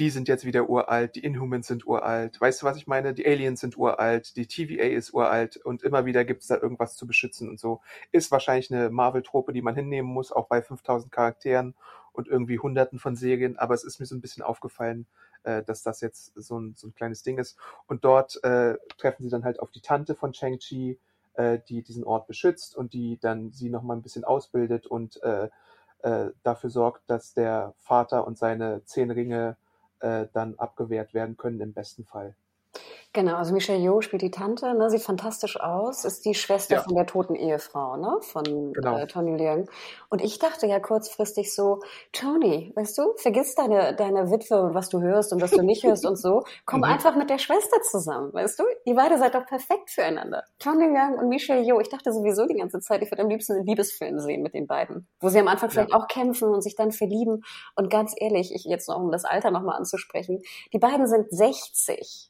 [0.00, 2.40] die sind jetzt wieder uralt, die Inhumans sind uralt.
[2.40, 3.14] Weißt du, was ich meine?
[3.14, 6.96] Die Aliens sind uralt, die TVA ist uralt und immer wieder gibt es da irgendwas
[6.96, 7.80] zu beschützen und so.
[8.10, 11.74] Ist wahrscheinlich eine Marvel-Trope, die man hinnehmen muss, auch bei 5000 Charakteren
[12.20, 15.06] und irgendwie hunderten von Serien, aber es ist mir so ein bisschen aufgefallen,
[15.42, 17.58] äh, dass das jetzt so ein, so ein kleines Ding ist.
[17.86, 20.98] Und dort äh, treffen sie dann halt auf die Tante von Shang-Chi,
[21.34, 25.48] äh, die diesen Ort beschützt und die dann sie nochmal ein bisschen ausbildet und äh,
[26.02, 29.56] äh, dafür sorgt, dass der Vater und seine zehn Ringe
[30.00, 32.34] äh, dann abgewehrt werden können im besten Fall.
[33.12, 36.82] Genau, also Michelle Yeoh spielt die Tante, ne, sieht fantastisch aus, ist die Schwester Ja.
[36.82, 38.96] von der toten Ehefrau, ne, von Genau.
[38.98, 39.68] äh, Tony Leung.
[40.10, 41.80] Und ich dachte ja kurzfristig so,
[42.12, 45.82] Tony, weißt du, vergiss deine, deine Witwe und was du hörst und was du nicht
[45.82, 46.84] hörst und so, komm Mhm.
[46.84, 48.64] einfach mit der Schwester zusammen, weißt du?
[48.84, 50.44] Ihr beide seid doch perfekt füreinander.
[50.60, 53.54] Tony Leung und Michelle Yeoh, ich dachte sowieso die ganze Zeit, ich würde am liebsten
[53.54, 56.76] einen Liebesfilm sehen mit den beiden, wo sie am Anfang vielleicht auch kämpfen und sich
[56.76, 57.42] dann verlieben.
[57.74, 60.42] Und ganz ehrlich, ich jetzt noch, um das Alter nochmal anzusprechen,
[60.72, 62.29] die beiden sind 60.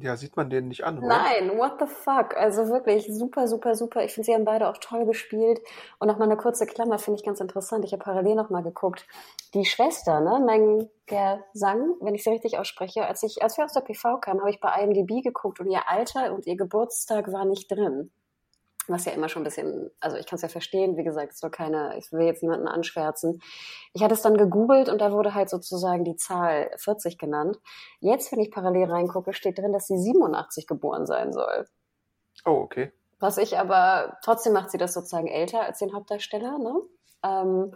[0.00, 1.08] Ja, sieht man den nicht an, oder?
[1.08, 2.36] Nein, what the fuck?
[2.36, 4.04] Also wirklich super, super, super.
[4.04, 5.60] Ich finde, sie haben beide auch toll gespielt.
[5.98, 7.84] Und noch mal eine kurze Klammer finde ich ganz interessant.
[7.84, 9.06] Ich habe parallel noch mal geguckt.
[9.54, 10.88] Die Schwester, ne, Meng
[11.52, 14.50] Sang, wenn ich sie richtig ausspreche, als ich, als wir aus der PV kamen, habe
[14.50, 18.10] ich bei IMDb geguckt und ihr Alter und ihr Geburtstag war nicht drin.
[18.88, 21.40] Was ja immer schon ein bisschen, also ich kann es ja verstehen, wie gesagt, es
[21.40, 23.40] soll keine, ich will jetzt niemanden anschwärzen.
[23.92, 27.58] Ich hatte es dann gegoogelt und da wurde halt sozusagen die Zahl 40 genannt.
[28.00, 31.66] Jetzt, wenn ich parallel reingucke, steht drin, dass sie 87 geboren sein soll.
[32.44, 32.92] Oh, okay.
[33.20, 36.74] Was ich aber, trotzdem macht sie das sozusagen älter als den Hauptdarsteller, ne?
[37.24, 37.74] Ähm,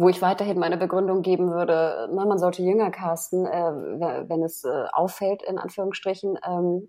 [0.00, 4.62] wo ich weiterhin meine Begründung geben würde, na, man sollte jünger casten, äh, wenn es
[4.62, 6.38] äh, auffällt, in Anführungsstrichen.
[6.46, 6.88] Ähm,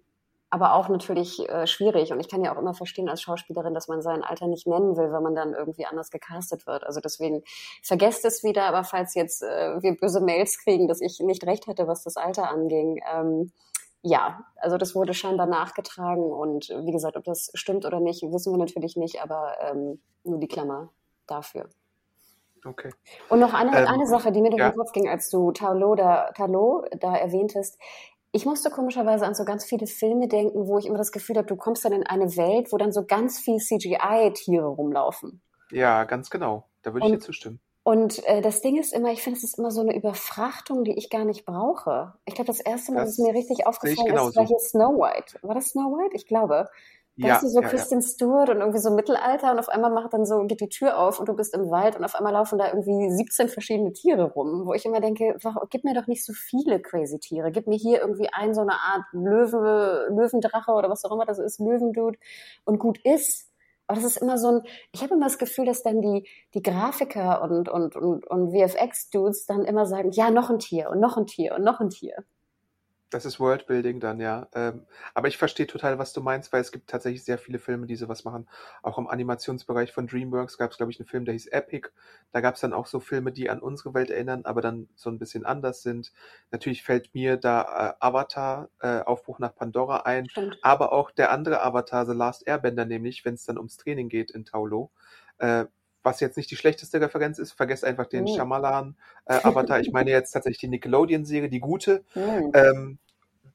[0.50, 2.12] aber auch natürlich äh, schwierig.
[2.12, 4.98] Und ich kann ja auch immer verstehen als Schauspielerin, dass man sein Alter nicht nennen
[4.98, 6.84] will, wenn man dann irgendwie anders gecastet wird.
[6.84, 7.44] Also deswegen
[7.84, 11.68] vergesst es wieder, aber falls jetzt äh, wir böse Mails kriegen, dass ich nicht recht
[11.68, 13.52] hatte, was das Alter anging, ähm,
[14.02, 18.54] ja, also das wurde scheinbar nachgetragen und wie gesagt, ob das stimmt oder nicht, wissen
[18.54, 20.90] wir natürlich nicht, aber ähm, nur die Klammer
[21.28, 21.70] dafür.
[22.66, 22.92] Okay.
[23.30, 24.70] Und noch eine, Ähm, eine Sache, die mir durch ja.
[24.70, 27.78] den Kopf ging, als du Talot da, Talot da erwähntest.
[28.32, 31.48] Ich musste komischerweise an so ganz viele Filme denken, wo ich immer das Gefühl habe,
[31.48, 35.42] du kommst dann in eine Welt, wo dann so ganz viel CGI-Tiere rumlaufen.
[35.72, 36.66] Ja, ganz genau.
[36.84, 37.60] Da würde ich dir zustimmen.
[37.84, 40.94] Und äh, das Ding ist immer, ich finde, es ist immer so eine Überfrachtung, die
[40.94, 42.14] ich gar nicht brauche.
[42.26, 44.94] Ich glaube, das erste Mal, Das dass es mir richtig aufgefallen ist, war hier Snow
[45.00, 45.40] White.
[45.42, 46.16] War das Snow White?
[46.16, 46.70] Ich glaube.
[47.20, 47.70] Da Ja, hast du so ja, ja.
[47.70, 50.98] Kristen Stewart und irgendwie so Mittelalter und auf einmal macht dann so, geht die Tür
[50.98, 54.24] auf und du bist im Wald und auf einmal laufen da irgendwie 17 verschiedene Tiere
[54.32, 57.52] rum, wo ich immer denke, warum, gib mir doch nicht so viele crazy Tiere.
[57.52, 61.40] Gib mir hier irgendwie ein, so eine Art Löwe, Löwendrache oder was auch immer das
[61.40, 62.18] ist, Löwendude
[62.64, 63.50] und gut ist.
[63.88, 64.62] Aber das ist immer so ein,
[64.94, 69.46] ich habe immer das Gefühl, dass dann die, die Grafiker und, und, und, und VFX-Dudes
[69.46, 72.24] dann immer sagen, ja, noch ein Tier und noch ein Tier und noch ein Tier.
[73.12, 74.48] Das ist Worldbuilding dann, ja.
[74.54, 74.86] Ähm,
[75.16, 77.96] aber ich verstehe total, was du meinst, weil es gibt tatsächlich sehr viele Filme, die
[77.96, 78.48] sowas machen.
[78.84, 81.90] Auch im Animationsbereich von DreamWorks gab es, glaube ich, einen Film, der hieß Epic.
[82.32, 85.10] Da gab es dann auch so Filme, die an unsere Welt erinnern, aber dann so
[85.10, 86.12] ein bisschen anders sind.
[86.52, 90.60] Natürlich fällt mir da äh, Avatar, äh, Aufbruch nach Pandora ein, Stimmt.
[90.62, 94.30] aber auch der andere Avatar, The Last Airbender, nämlich, wenn es dann ums Training geht
[94.30, 94.92] in Taulo.
[95.40, 95.66] Äh,
[96.04, 98.36] was jetzt nicht die schlechteste Referenz ist, vergesst einfach den Oh.
[98.36, 98.96] Shyamalan
[99.26, 99.80] äh, Avatar.
[99.80, 102.04] Ich meine jetzt tatsächlich die Nickelodeon-Serie, die gute.
[102.14, 102.52] Hm.
[102.54, 103.00] Ähm,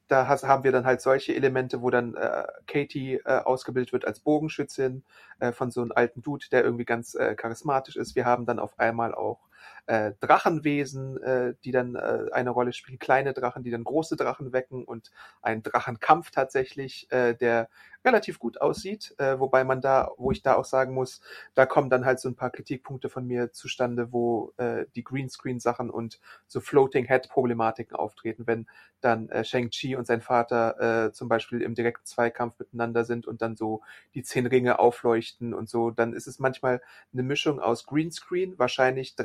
[0.07, 4.05] da has, haben wir dann halt solche Elemente, wo dann äh, Katie äh, ausgebildet wird
[4.05, 5.03] als Bogenschützin
[5.39, 8.15] äh, von so einem alten Dude, der irgendwie ganz äh, charismatisch ist.
[8.15, 9.39] Wir haben dann auf einmal auch
[9.87, 14.53] äh, Drachenwesen, äh, die dann äh, eine Rolle spielen, kleine Drachen, die dann große Drachen
[14.53, 15.11] wecken und
[15.41, 17.69] ein Drachenkampf tatsächlich, äh, der
[18.05, 21.21] relativ gut aussieht, äh, wobei man da, wo ich da auch sagen muss,
[21.55, 25.89] da kommen dann halt so ein paar Kritikpunkte von mir zustande, wo äh, die Greenscreen-Sachen
[25.89, 28.67] und so Floating-Head-Problematiken auftreten, wenn
[29.01, 33.41] dann äh, Shang-Chi und sein Vater äh, zum Beispiel im direkten Zweikampf miteinander sind und
[33.41, 33.81] dann so
[34.13, 36.81] die zehn Ringe aufleuchten und so, dann ist es manchmal
[37.11, 39.15] eine Mischung aus Greenscreen, wahrscheinlich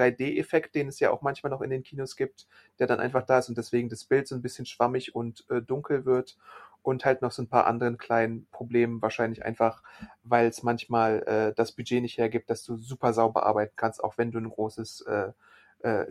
[0.51, 2.47] 3D-Effekt, den es ja auch manchmal noch in den Kinos gibt,
[2.79, 5.63] der dann einfach da ist und deswegen das Bild so ein bisschen schwammig und äh,
[5.63, 6.37] dunkel wird
[6.83, 9.83] und halt noch so ein paar anderen kleinen Problemen, wahrscheinlich einfach,
[10.23, 14.19] weil es manchmal äh, das Budget nicht hergibt, dass du super sauber arbeiten kannst, auch
[14.19, 15.33] wenn du ein großes äh,
[15.81, 16.11] äh,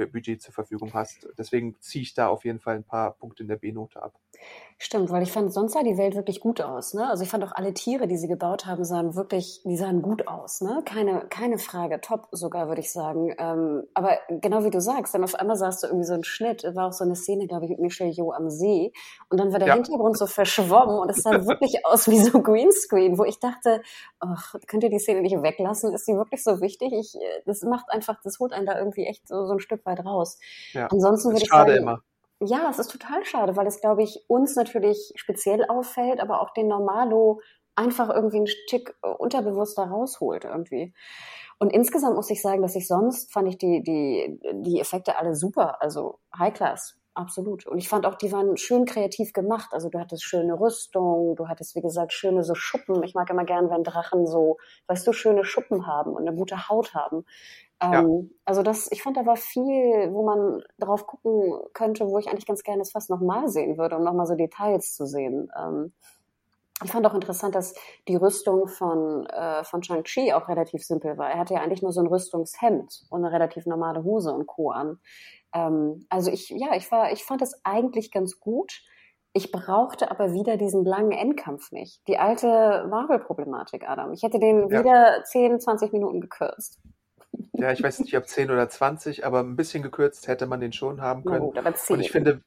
[0.00, 1.28] CGI-Budget zur Verfügung hast.
[1.38, 4.14] Deswegen ziehe ich da auf jeden Fall ein paar Punkte in der B-Note ab.
[4.78, 6.94] Stimmt, weil ich fand, sonst sah die Welt wirklich gut aus.
[6.94, 7.06] Ne?
[7.06, 10.26] Also ich fand auch alle Tiere, die sie gebaut haben, sahen wirklich, die sahen gut
[10.26, 10.62] aus.
[10.62, 10.82] Ne?
[10.86, 13.34] Keine, keine Frage, top sogar, würde ich sagen.
[13.38, 16.64] Ähm, aber genau wie du sagst, dann auf einmal sahst du irgendwie so einen Schnitt,
[16.74, 18.92] war auch so eine Szene, glaube ich, mit Michelle Yeoh am See.
[19.28, 19.74] Und dann war der Ja.
[19.74, 23.82] Hintergrund so verschwommen und es sah wirklich aus wie so Greenscreen, wo ich dachte,
[24.18, 25.92] ach, könnt ihr die Szene nicht weglassen?
[25.92, 26.92] Ist sie wirklich so wichtig?
[26.94, 29.84] Ich, äh, das macht einfach, das holt einen da irgendwie echt so, so ein Stück
[29.84, 30.38] weit raus.
[30.72, 32.02] Ja, Ansonsten würde ich schade sagen, immer.
[32.40, 36.52] ja, es ist total schade, weil es, glaube ich, uns natürlich speziell auffällt, aber auch
[36.52, 37.40] den Normalo
[37.74, 40.92] einfach irgendwie einen Stück äh, unterbewusster rausholt irgendwie.
[41.58, 45.34] Und insgesamt muss ich sagen, dass ich sonst fand ich die, die, die Effekte alle
[45.34, 47.66] super, also High Class, absolut.
[47.66, 49.70] Und ich fand auch, die waren schön kreativ gemacht.
[49.72, 53.02] Also du hattest schöne Rüstung, du hattest, wie gesagt, schöne so Schuppen.
[53.02, 56.68] Ich mag immer gern, wenn Drachen so, weißt du, schöne Schuppen haben und eine gute
[56.68, 57.24] Haut haben.
[57.82, 58.00] Ja.
[58.00, 62.28] Ähm, also das, ich fand, da war viel, wo man drauf gucken könnte, wo ich
[62.28, 65.50] eigentlich ganz gerne das fast nochmal sehen würde, um nochmal so Details zu sehen.
[65.58, 65.92] Ähm,
[66.84, 67.74] ich fand auch interessant, dass
[68.08, 71.30] die Rüstung von, äh, von Shang-Chi auch relativ simpel war.
[71.30, 74.70] Er hatte ja eigentlich nur so ein Rüstungshemd und eine relativ normale Hose und Co.
[74.70, 74.98] an.
[75.52, 78.82] Ähm, also ich, ja, ich war, ich fand es eigentlich ganz gut.
[79.32, 82.00] Ich brauchte aber wieder diesen langen Endkampf nicht.
[82.08, 84.12] Die alte Marvel-Problematik, Adam.
[84.12, 84.80] Ich hätte den Ja.
[84.80, 86.80] wieder 10, 20 Minuten gekürzt.
[87.52, 90.72] Ja, ich weiß nicht, ob 10 oder 20, aber ein bisschen gekürzt hätte man den
[90.72, 91.44] schon haben können.
[91.44, 91.96] gut, aber 10.
[91.96, 92.42] Und ich finde,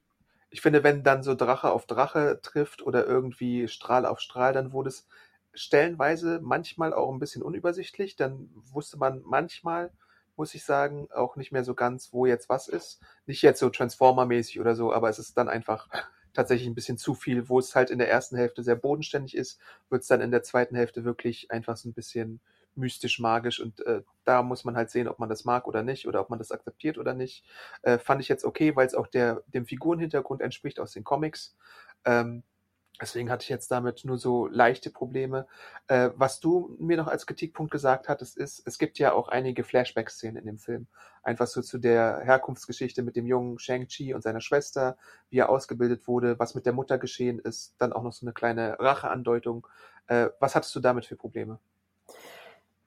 [0.53, 4.71] ich finde, wenn dann so Drache auf Drache trifft oder irgendwie Strahl auf Strahl, dann
[4.71, 5.07] wurde es
[5.51, 8.15] stellenweise manchmal auch ein bisschen unübersichtlich.
[8.15, 9.91] Dann wusste man manchmal,
[10.35, 13.01] muss ich sagen, auch nicht mehr so ganz, wo jetzt was ist.
[13.25, 15.89] Nicht jetzt so Transformer-mäßig oder so, aber es ist dann einfach
[16.33, 19.59] tatsächlich ein bisschen zu viel, wo es halt in der ersten Hälfte sehr bodenständig ist,
[19.89, 22.41] wird es dann in der zweiten Hälfte wirklich einfach so ein bisschen
[22.75, 26.07] mystisch magisch und äh, da muss man halt sehen, ob man das mag oder nicht
[26.07, 27.45] oder ob man das akzeptiert oder nicht.
[27.81, 31.55] Äh, fand ich jetzt okay, weil es auch der dem Figurenhintergrund entspricht aus den Comics.
[32.05, 32.43] Ähm,
[33.01, 35.47] Deswegen hatte ich jetzt damit nur so leichte Probleme.
[35.87, 39.63] Äh, was du mir noch als Kritikpunkt gesagt hattest, ist, es gibt ja auch einige
[39.63, 40.87] Flashback-Szenen in dem Film.
[41.23, 44.95] Einfach so zu der Herkunftsgeschichte mit dem jungen Shang-Chi und seiner Schwester,
[45.29, 48.33] wie er ausgebildet wurde, was mit der Mutter geschehen ist, dann auch noch so eine
[48.33, 49.67] kleine Racheandeutung.
[50.07, 51.59] Äh, was hattest du damit für Probleme?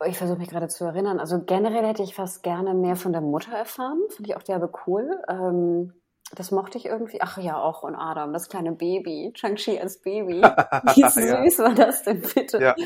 [0.05, 1.21] Ich versuche mich gerade zu erinnern.
[1.21, 4.01] Also generell hätte ich fast gerne mehr von der Mutter erfahren.
[4.11, 5.23] Fand ich auch derbe cool.
[5.29, 5.93] Ähm
[6.35, 7.19] das mochte ich irgendwie.
[7.21, 10.43] Ach ja, auch und Adam, das kleine Baby, Chang-Chi als Baby.
[10.95, 11.65] Wie süß ja.
[11.65, 12.59] war das denn bitte?
[12.61, 12.75] Ja.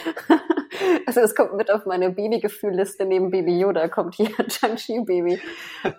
[1.04, 5.40] Also es kommt mit auf meine Babygefühlliste neben Baby Yoda kommt hier Chang-Chi Baby.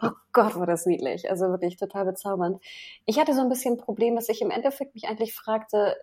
[0.01, 1.30] Oh Gott, war das niedlich.
[1.30, 2.64] Also wirklich total bezaubernd.
[3.05, 5.97] Ich hatte so ein bisschen ein Problem, dass ich im Endeffekt mich eigentlich fragte,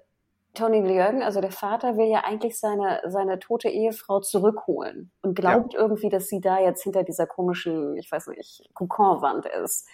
[0.58, 5.74] Tony Leung, also der Vater, will ja eigentlich seine, seine tote Ehefrau zurückholen und glaubt
[5.74, 5.80] ja.
[5.80, 9.88] irgendwie, dass sie da jetzt hinter dieser komischen, ich weiß nicht, Kokonwand ist.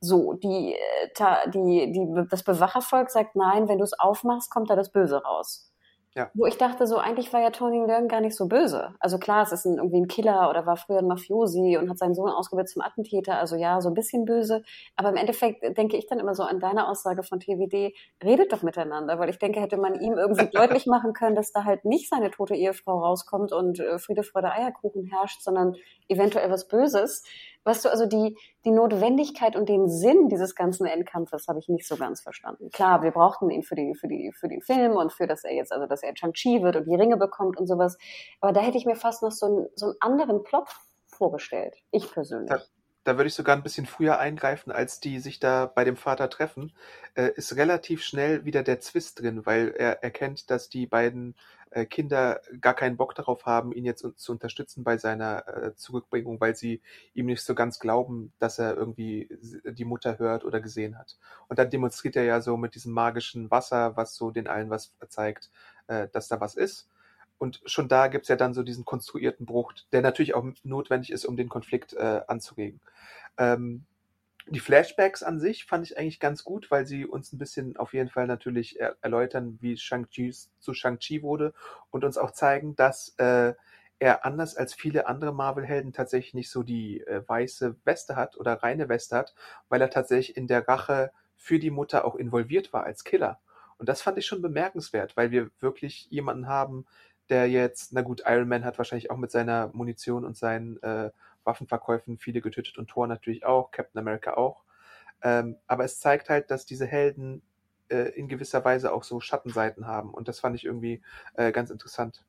[0.00, 4.76] So, die, äh, die, die, das Bewachervolk sagt nein, wenn du es aufmachst, kommt da
[4.76, 5.71] das Böse raus.
[6.14, 6.30] Ja.
[6.34, 8.94] Wo ich dachte, so eigentlich war ja Tony Leung gar nicht so böse.
[9.00, 11.96] Also klar, es ist ein, irgendwie ein Killer oder war früher ein Mafiosi und hat
[11.96, 13.38] seinen Sohn ausgebildet zum Attentäter.
[13.38, 14.62] Also ja, so ein bisschen böse.
[14.94, 18.62] Aber im Endeffekt denke ich dann immer so an deine Aussage von TWD, redet doch
[18.62, 22.10] miteinander, weil ich denke, hätte man ihm irgendwie deutlich machen können, dass da halt nicht
[22.10, 25.76] seine tote Ehefrau rauskommt und äh, Friede, Freude, Eierkuchen herrscht, sondern
[26.08, 27.24] eventuell was Böses
[27.64, 31.86] Weißt du, also die, die Notwendigkeit und den Sinn dieses ganzen Endkampfes habe ich nicht
[31.86, 32.70] so ganz verstanden.
[32.70, 35.54] Klar, wir brauchten ihn für die, für die, für den Film und für, dass er
[35.54, 37.96] jetzt, also, dass er Chang-Chi wird und die Ringe bekommt und sowas.
[38.40, 40.68] Aber da hätte ich mir fast noch so einen, so einen anderen Plot
[41.06, 41.76] vorgestellt.
[41.90, 42.50] Ich persönlich.
[42.50, 42.62] Da,
[43.04, 46.30] da würde ich sogar ein bisschen früher eingreifen, als die sich da bei dem Vater
[46.30, 46.72] treffen,
[47.14, 51.36] äh, ist relativ schnell wieder der Zwist drin, weil er erkennt, dass die beiden
[51.86, 56.54] Kinder gar keinen Bock darauf haben, ihn jetzt zu unterstützen bei seiner äh, Zurückbringung, weil
[56.54, 56.82] sie
[57.14, 59.28] ihm nicht so ganz glauben, dass er irgendwie
[59.64, 61.16] die Mutter hört oder gesehen hat.
[61.48, 64.94] Und dann demonstriert er ja so mit diesem magischen Wasser, was so den allen was
[65.08, 65.50] zeigt,
[65.86, 66.88] äh, dass da was ist.
[67.38, 71.24] Und schon da gibt's ja dann so diesen konstruierten Bruch, der natürlich auch notwendig ist,
[71.24, 72.80] um den Konflikt äh, anzuregen.
[73.36, 73.84] Ähm,
[74.48, 77.94] die Flashbacks an sich fand ich eigentlich ganz gut, weil sie uns ein bisschen auf
[77.94, 81.54] jeden Fall natürlich er erläutern, wie Shang-Chi zu Shang-Chi wurde
[81.90, 83.54] und uns auch zeigen, dass äh,
[83.98, 88.54] er anders als viele andere Marvel-Helden tatsächlich nicht so die äh, weiße Weste hat oder
[88.54, 89.34] reine Weste hat,
[89.68, 93.40] weil er tatsächlich in der Rache für die Mutter auch involviert war als Killer.
[93.78, 96.86] Und das fand ich schon bemerkenswert, weil wir wirklich jemanden haben,
[97.28, 101.10] der jetzt, na gut, Iron Man hat wahrscheinlich auch mit seiner Munition und seinen äh,
[101.44, 104.62] Waffenverkäufen viele getötet und Thor natürlich auch, Captain America auch.
[105.22, 107.42] Ähm, aber es zeigt halt, dass diese Helden
[107.88, 111.02] äh, in gewisser Weise auch so Schattenseiten haben und das fand ich irgendwie
[111.34, 112.24] äh, ganz interessant.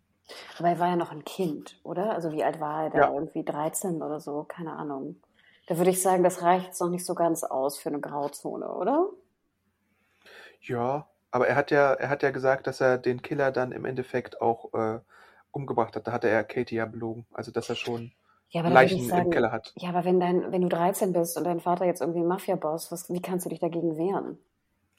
[0.58, 2.14] Aber er war ja noch ein Kind, oder?
[2.14, 2.98] Also wie alt war er da?
[3.00, 3.14] Ja.
[3.14, 5.18] Irgendwie 13 oder so, keine Ahnung.
[5.68, 8.70] Da würde ich sagen, das reicht jetzt noch nicht so ganz aus für eine Grauzone,
[8.70, 9.10] oder?
[10.62, 13.86] Ja, aber er hat ja, er hat ja gesagt, dass er den Killer dann im
[13.86, 15.00] Endeffekt auch äh,
[15.52, 16.08] umgebracht hat.
[16.08, 17.26] Da hatte er Katie ja belogen.
[17.34, 18.12] Also dass er schon
[18.54, 19.74] ja, aber Leichen sagen, im Keller hat.
[19.78, 23.22] Ja, aber wenn dein, wenn du 13 bist und dein Vater jetzt irgendwie Mafia-Boss, wie
[23.22, 24.38] kannst du dich dagegen wehren?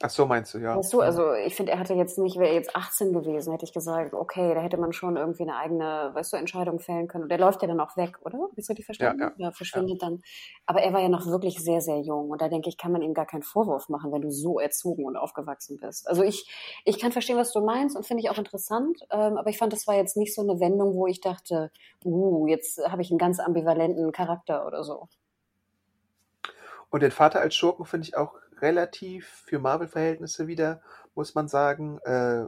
[0.02, 0.76] Ach so, meinst du, ja.
[0.76, 3.72] Weißt du, also ich finde, er hatte jetzt nicht, wäre jetzt 18 gewesen, hätte ich
[3.72, 7.24] gesagt, okay, da hätte man schon irgendwie eine eigene, weißt du, Entscheidung fällen können.
[7.24, 8.48] Und der läuft ja dann auch weg, oder?
[8.54, 9.20] Bist du die verstanden?
[9.22, 9.34] Ja, ja.
[9.36, 10.08] ja verschwindet ja.
[10.08, 10.22] dann.
[10.66, 12.30] Aber er war ja noch wirklich sehr, sehr jung.
[12.30, 15.04] Und da denke ich, kann man ihm gar keinen Vorwurf machen, wenn du so erzogen
[15.04, 16.08] und aufgewachsen bist.
[16.08, 16.50] Also ich,
[16.84, 18.98] ich kann verstehen, was du meinst und finde ich auch interessant.
[19.10, 21.70] Ähm, aber ich fand, das war jetzt nicht so eine Wendung, wo ich dachte,
[22.04, 25.08] uh, jetzt habe ich einen ganz ambivalenten Charakter oder so.
[26.94, 30.80] Und den Vater als Schurken finde ich auch relativ für Marvel-Verhältnisse wieder,
[31.14, 32.46] muss man sagen, äh,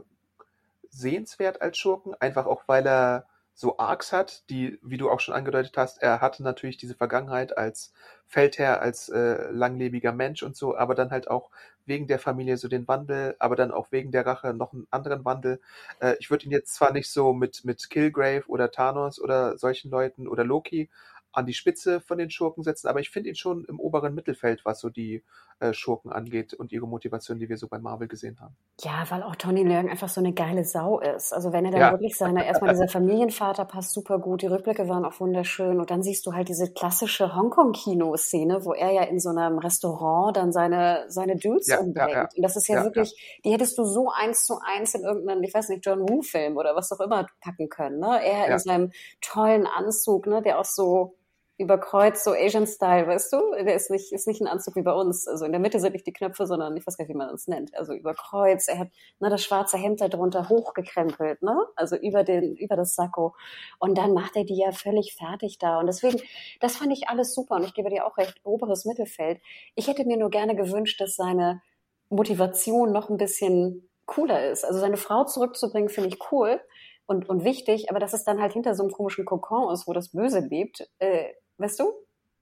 [0.89, 2.15] sehenswert als Schurken.
[2.19, 6.21] Einfach auch, weil er so Arcs hat, die, wie du auch schon angedeutet hast, er
[6.21, 7.91] hatte natürlich diese Vergangenheit als
[8.27, 11.49] Feldherr, als äh, langlebiger Mensch und so, aber dann halt auch
[11.87, 15.25] wegen der Familie so den Wandel, aber dann auch wegen der Rache noch einen anderen
[15.25, 15.59] Wandel.
[15.99, 19.89] Äh, ich würde ihn jetzt zwar nicht so mit, mit Killgrave oder Thanos oder solchen
[19.89, 20.89] Leuten oder Loki
[21.37, 24.65] an die Spitze von den Schurken setzen, aber ich finde ihn schon im oberen Mittelfeld,
[24.65, 25.23] was so die
[25.59, 28.55] äh, Schurken angeht und ihre Motivation, die wir so bei Marvel gesehen haben.
[28.81, 31.33] Ja, weil auch Tony Leung einfach so eine geile Sau ist.
[31.33, 31.91] Also wenn er dann ja.
[31.91, 36.01] wirklich seine, erstmal dieser Familienvater passt super gut, die Rückblicke waren auch wunderschön und dann
[36.01, 41.05] siehst du halt diese klassische Hongkong-Kino-Szene, wo er ja in so einem Restaurant dann seine,
[41.07, 42.11] seine Dudes ja, umbringt.
[42.11, 45.43] Ja, und das ist ja, wirklich, die hättest du so eins zu eins in irgendeinen,
[45.43, 47.99] ich weiß nicht, John Woo-Film oder was auch immer packen können.
[47.99, 48.23] Ne?
[48.23, 51.15] Er in seinem tollen Anzug, ne, der auch so
[51.57, 53.37] überkreuzt, so Asian-Style, weißt du?
[53.63, 55.27] Der ist nicht, ist nicht ein Anzug wie bei uns.
[55.27, 57.29] Also in der Mitte sind nicht die Knöpfe, sondern ich weiß gar nicht, wie man
[57.29, 57.75] das nennt.
[57.75, 58.69] Also überkreuzt.
[58.69, 58.89] Er hat
[59.19, 61.57] ne, das schwarze Hemd darunter hochgekrempelt, ne?
[61.75, 63.35] Also über den, über das Sakko.
[63.79, 65.79] Und dann macht er die ja völlig fertig da.
[65.79, 66.21] Und deswegen,
[66.59, 67.55] das fand ich alles super.
[67.55, 69.41] Und ich gebe dir auch recht, oberes Mittelfeld.
[69.73, 71.61] Ich hätte mir nur gerne gewünscht, dass seine
[72.09, 74.63] Motivation noch ein bisschen cooler ist.
[74.63, 76.61] Also seine Frau zurückzubringen, finde ich cool
[77.07, 79.93] und, und wichtig, aber dass es dann halt hinter so einem komischen Kokon ist, wo
[79.93, 81.93] das Böse lebt, äh, weißt du?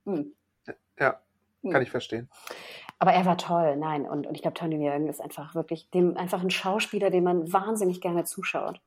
[0.06, 0.34] Hm.
[1.00, 1.20] Ja,
[1.62, 1.72] hm.
[1.72, 2.30] kann ich verstehen.
[3.00, 4.08] Aber er war toll, nein.
[4.08, 7.52] Und, und ich glaube, Tony Leung ist einfach wirklich dem, einfach ein Schauspieler, dem man
[7.52, 8.80] wahnsinnig gerne zuschaut.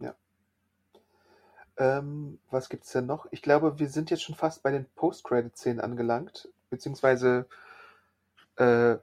[0.00, 0.14] Ja.
[1.76, 3.26] Ähm, was gibt's denn noch?
[3.30, 7.46] Ich glaube, wir sind jetzt schon fast bei den Post-Credit-Szenen angelangt, beziehungsweise
[8.56, 8.96] äh,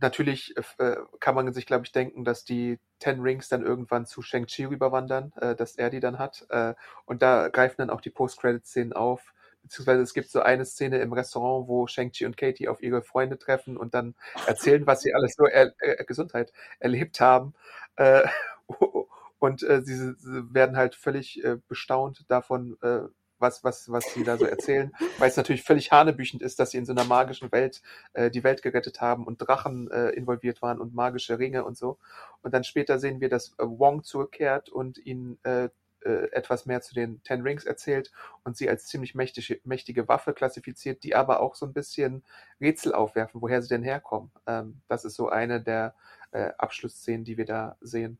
[0.00, 4.22] natürlich äh, kann man sich, glaube ich, denken, dass die Ten Rings dann irgendwann zu
[4.22, 6.46] Shang-Chi rüberwandern, äh, dass er die dann hat.
[6.50, 6.74] Äh,
[7.04, 9.34] und da greifen dann auch die Post-Credit-Szenen auf.
[9.64, 13.38] Beziehungsweise es gibt so eine Szene im Restaurant, wo Shang-Chi und Katie auf ihre Freunde
[13.38, 14.14] treffen und dann
[14.46, 17.54] erzählen, was sie alles so er äh, Gesundheit erlebt haben.
[17.96, 18.22] Äh,
[19.38, 23.00] und äh, sie, sie werden halt völlig äh, bestaunt davon, äh,
[23.38, 26.78] was, was, was sie da so erzählen, weil es natürlich völlig hanebüchend ist, dass sie
[26.78, 30.80] in so einer magischen Welt äh, die Welt gerettet haben und Drachen äh, involviert waren
[30.80, 31.98] und magische Ringe und so.
[32.42, 35.68] Und dann später sehen wir, dass äh, Wong zurückkehrt und ihnen äh,
[36.04, 38.12] äh, etwas mehr zu den Ten Rings erzählt
[38.44, 42.24] und sie als ziemlich mächtige, mächtige Waffe klassifiziert, die aber auch so ein bisschen
[42.60, 44.30] Rätsel aufwerfen, woher sie denn herkommen.
[44.46, 45.94] Ähm, das ist so eine der
[46.34, 48.18] äh, Abschlussszenen, die wir da sehen.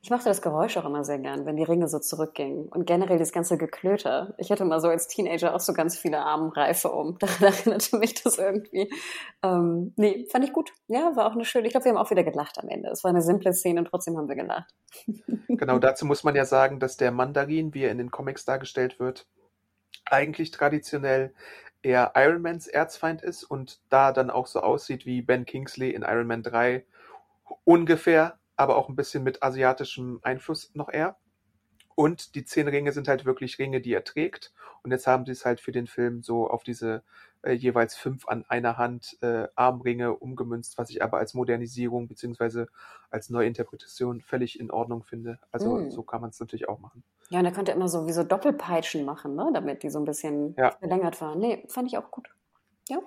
[0.00, 2.68] Ich mochte das Geräusch auch immer sehr gern, wenn die Ringe so zurückgingen.
[2.68, 4.34] Und generell das ganze Geklöter.
[4.38, 7.18] Ich hatte mal so als Teenager auch so ganz viele Armreife um.
[7.40, 8.88] Da erinnerte mich das irgendwie.
[9.42, 10.72] Ähm, nee, fand ich gut.
[10.86, 11.66] Ja, war auch eine schöne.
[11.66, 12.90] Ich glaube, wir haben auch wieder gelacht am Ende.
[12.90, 14.72] Es war eine simple Szene und trotzdem haben wir gelacht.
[15.50, 19.00] Genau, dazu muss man ja sagen, dass der Mandarin, wie er in den Comics dargestellt
[19.00, 19.26] wird,
[20.04, 21.34] eigentlich traditionell
[21.82, 26.02] eher Iron Mans Erzfeind ist und da dann auch so aussieht wie Ben Kingsley in
[26.02, 26.84] Iron Man 3
[27.64, 31.16] ungefähr aber auch ein bisschen mit asiatischem Einfluss noch eher.
[31.94, 34.52] Und die zehn Ringe sind halt wirklich Ringe, die er trägt.
[34.82, 37.02] Und jetzt haben sie es halt für den Film so auf diese
[37.42, 42.68] äh, jeweils fünf an einer Hand äh, Armringe umgemünzt, was ich aber als Modernisierung beziehungsweise
[43.10, 45.38] als Neuinterpretation völlig in Ordnung finde.
[45.52, 45.90] Also mm.
[45.90, 47.04] so kann man es natürlich auch machen.
[47.30, 49.50] Ja, und er konnte immer so wie so Doppelpeitschen machen, ne?
[49.52, 50.72] damit die so ein bisschen ja.
[50.72, 51.38] verlängert waren.
[51.38, 52.28] Nee, fand ich auch gut.
[52.88, 52.98] Ja.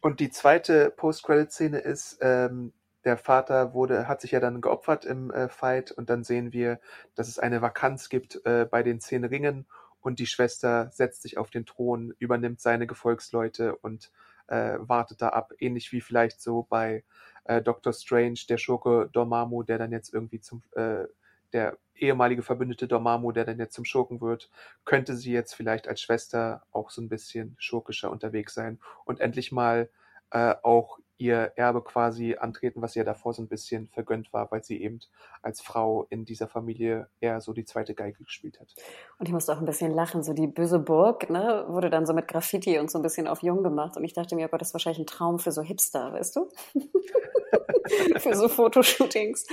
[0.00, 2.72] Und die zweite Post-Credit-Szene ist, ähm,
[3.04, 6.80] der Vater wurde, hat sich ja dann geopfert im äh, Fight und dann sehen wir,
[7.14, 9.66] dass es eine Vakanz gibt äh, bei den zehn Ringen
[10.00, 14.10] und die Schwester setzt sich auf den Thron, übernimmt seine Gefolgsleute und
[14.48, 17.04] äh, wartet da ab, ähnlich wie vielleicht so bei
[17.44, 21.04] äh, Doctor Strange, der Schurke Dormammu, der dann jetzt irgendwie zum äh,
[21.52, 24.50] der ehemalige Verbündete Dormammu, der dann jetzt zum Schurken wird,
[24.84, 29.52] könnte sie jetzt vielleicht als Schwester auch so ein bisschen schurkischer unterwegs sein und endlich
[29.52, 29.88] mal
[30.30, 34.64] äh, auch ihr Erbe quasi antreten, was ihr davor so ein bisschen vergönnt war, weil
[34.64, 34.98] sie eben
[35.40, 38.74] als Frau in dieser Familie eher so die zweite Geige gespielt hat.
[39.18, 42.12] Und ich musste auch ein bisschen lachen, so die böse Burg, ne, wurde dann so
[42.12, 44.60] mit Graffiti und so ein bisschen auf jung gemacht und ich dachte mir, oh Gott,
[44.60, 46.48] das ist wahrscheinlich ein Traum für so Hipster, weißt du?
[48.18, 49.46] für so Fotoshootings.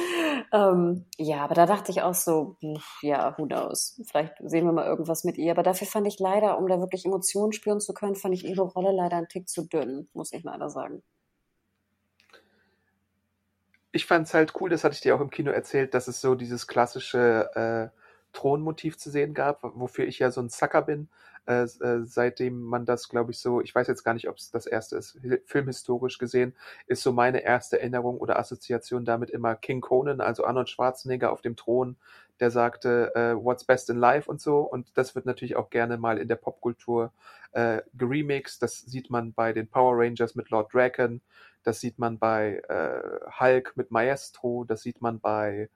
[0.52, 2.58] Ähm, ja, aber da dachte ich auch so,
[3.02, 4.02] ja, who knows?
[4.06, 5.52] Vielleicht sehen wir mal irgendwas mit ihr.
[5.52, 8.62] Aber dafür fand ich leider, um da wirklich Emotionen spüren zu können, fand ich ihre
[8.62, 11.04] Rolle leider ein Tick zu dünn, muss ich leider sagen
[13.92, 16.22] ich fand es halt cool, das hatte ich dir auch im Kino erzählt, dass es
[16.22, 17.98] so dieses klassische äh,
[18.34, 21.10] Thronmotiv zu sehen gab, wofür ich ja so ein Sucker bin.
[21.50, 24.52] Äh, äh, seitdem man das, glaube ich, so, ich weiß jetzt gar nicht, ob es
[24.52, 26.54] das erste ist, filmhistorisch gesehen,
[26.86, 31.42] ist so meine erste Erinnerung oder Assoziation damit immer King Conan, also Arnold Schwarzenegger auf
[31.42, 31.98] dem Thron,
[32.40, 34.60] der sagte, äh, What's best in life und so.
[34.60, 37.12] Und das wird natürlich auch gerne mal in der Popkultur
[37.54, 38.62] äh, geremixed.
[38.62, 41.20] Das sieht man bei den Power Rangers mit Lord Draken.
[41.64, 45.70] Das sieht man bei äh, Hulk mit Maestro, das sieht man bei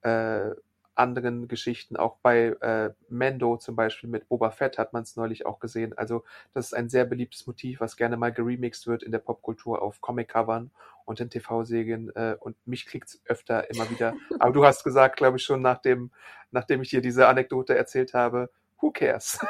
[0.00, 0.52] äh,
[0.98, 5.46] anderen Geschichten, auch bei äh, Mando zum Beispiel mit Boba Fett hat man es neulich
[5.46, 5.96] auch gesehen.
[5.96, 6.24] Also
[6.54, 10.00] das ist ein sehr beliebtes Motiv, was gerne mal geremixed wird in der Popkultur auf
[10.00, 10.70] Comic-Covern
[11.04, 14.14] und in TV-Serien äh, und mich kriegt's öfter immer wieder.
[14.38, 16.10] Aber du hast gesagt, glaube ich, schon nachdem,
[16.50, 19.38] nachdem ich dir diese Anekdote erzählt habe, who cares?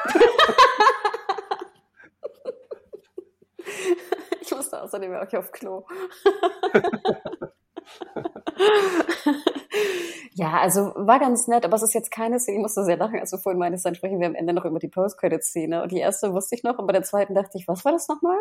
[4.58, 5.86] musste außerdem auch auf Klo.
[10.38, 13.18] ja, also war ganz nett, aber es ist jetzt keine Szene, ich musste sehr lachen,
[13.18, 15.82] als du vorhin meintest, dann sprechen wir am Ende noch über die Post-Credit-Szene.
[15.82, 18.06] Und die erste wusste ich noch, und bei der zweiten dachte ich, was war das
[18.06, 18.38] nochmal?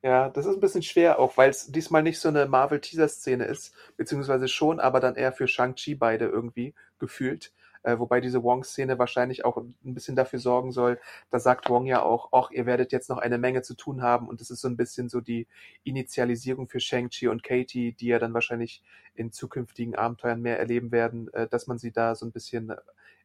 [0.00, 3.74] Ja, das ist ein bisschen schwer, auch weil es diesmal nicht so eine Marvel-Teaser-Szene ist,
[3.96, 7.52] beziehungsweise schon, aber dann eher für Shang-Chi beide irgendwie gefühlt.
[7.82, 10.98] Äh, wobei diese Wong-Szene wahrscheinlich auch ein bisschen dafür sorgen soll,
[11.30, 14.28] da sagt Wong ja auch, ach, ihr werdet jetzt noch eine Menge zu tun haben
[14.28, 15.46] und das ist so ein bisschen so die
[15.84, 18.82] Initialisierung für Shang-Chi und Katie, die ja dann wahrscheinlich
[19.14, 22.72] in zukünftigen Abenteuern mehr erleben werden, äh, dass man sie da so ein bisschen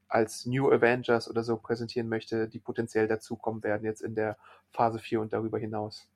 [0.08, 4.38] als New Avengers oder so präsentieren möchte, die potenziell dazukommen werden jetzt in der
[4.72, 6.08] Phase 4 und darüber hinaus.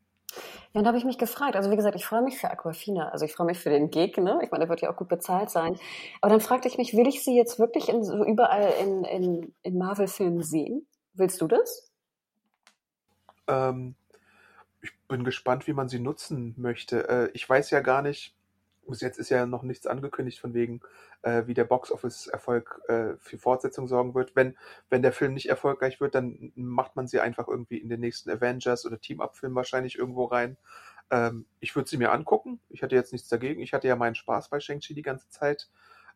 [0.74, 1.56] Ja, da habe ich mich gefragt.
[1.56, 3.10] Also wie gesagt, ich freue mich für Aquafina.
[3.10, 4.40] Also ich freue mich für den Gig, ne?
[4.44, 5.80] Ich meine, der wird ja auch gut bezahlt sein.
[6.22, 9.54] Aber dann fragte ich mich, will ich sie jetzt wirklich in, so überall in, in,
[9.64, 10.86] in Marvel-Filmen sehen?
[11.14, 11.92] Willst du das?
[13.48, 13.96] Ähm,
[14.82, 17.10] ich bin gespannt, wie man sie nutzen möchte.
[17.10, 18.37] Äh, ich weiß ja gar nicht,
[18.88, 20.82] bis jetzt ist ja noch nichts angekündigt von wegen,
[21.22, 24.36] äh, wie der Box-Office-Erfolg äh, für Fortsetzung sorgen wird.
[24.36, 24.58] Wenn,
[24.90, 28.30] wenn der Film nicht erfolgreich wird, dann macht man sie einfach irgendwie in den nächsten
[28.30, 30.58] Avengers oder Team-Up-Film wahrscheinlich irgendwo rein.
[31.12, 32.60] Ähm, ich würde sie mir angucken.
[32.70, 33.62] Ich hatte jetzt nichts dagegen.
[33.62, 35.70] Ich hatte ja meinen Spaß bei Shang-Chi die ganze Zeit.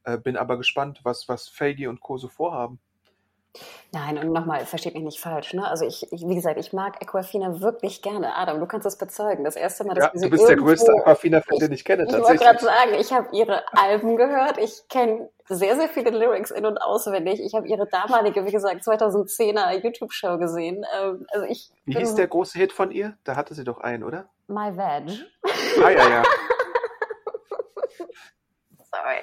[0.04, 2.18] Äh, bin aber gespannt, was, was Feige und Co.
[2.18, 2.80] so vorhaben.
[3.92, 5.54] Nein, und nochmal, versteht mich nicht falsch.
[5.54, 5.68] Ne?
[5.68, 8.36] Also ich, ich, wie gesagt, ich mag Aquafina wirklich gerne.
[8.36, 9.44] Adam, du kannst das bezeugen.
[9.44, 12.06] Das erste Mal, dass ja, wir sie du bist der größte Aquafina-Fan, den ich kenne.
[12.08, 14.58] Ich wollte gerade sagen, ich habe ihre Alben gehört.
[14.58, 17.42] Ich kenne sehr, sehr viele Lyrics in- und auswendig.
[17.42, 20.86] Ich habe ihre damalige, wie gesagt, 2010er YouTube-Show gesehen.
[20.98, 23.18] Ähm, also ich wie hieß der große Hit von ihr?
[23.26, 24.30] Da hatte sie doch einen, oder?
[24.48, 25.26] My Veg.
[25.84, 26.24] Ah, ja, ja.
[28.94, 29.22] sorry.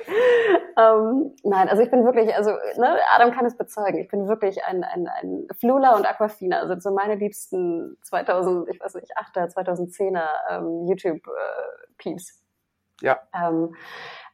[0.78, 4.64] Ähm, nein, also ich bin wirklich, also ne, Adam kann es bezeugen, ich bin wirklich
[4.64, 9.52] ein, ein, ein Flula und Aquafina, also so meine liebsten 2000, ich weiß nicht, 8er,
[9.52, 12.30] 2010er ähm, YouTube-Peeps.
[12.30, 13.18] Äh, ja.
[13.34, 13.74] Ähm,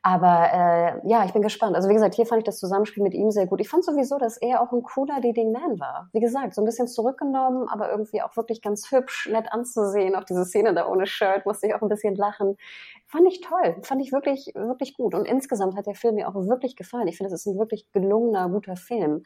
[0.07, 1.74] aber äh, ja, ich bin gespannt.
[1.74, 3.62] Also wie gesagt, hier fand ich das Zusammenspiel mit ihm sehr gut.
[3.62, 6.11] Ich fand sowieso, dass er auch ein cooler Leading Man war.
[6.12, 10.14] Wie gesagt, so ein bisschen zurückgenommen, aber irgendwie auch wirklich ganz hübsch, nett anzusehen.
[10.14, 12.59] Auch diese Szene da ohne Shirt musste ich auch ein bisschen lachen.
[13.07, 13.76] Fand ich toll.
[13.80, 15.14] Fand ich wirklich, wirklich gut.
[15.14, 17.09] Und insgesamt hat der Film mir auch wirklich gefallen.
[17.09, 19.22] Ich finde, es ist ein wirklich gelungener, guter Film.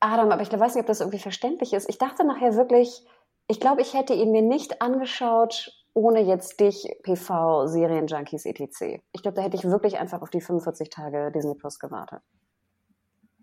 [0.00, 1.88] Adam, aber ich weiß nicht, ob das irgendwie verständlich ist.
[1.88, 3.06] Ich dachte nachher wirklich,
[3.46, 9.00] ich glaube, ich hätte ihn mir nicht angeschaut, ohne jetzt dich, PV, Serienjunkies, etc.
[9.12, 12.20] Ich glaube, da hätte ich wirklich einfach auf die 45 Tage Disney Plus gewartet.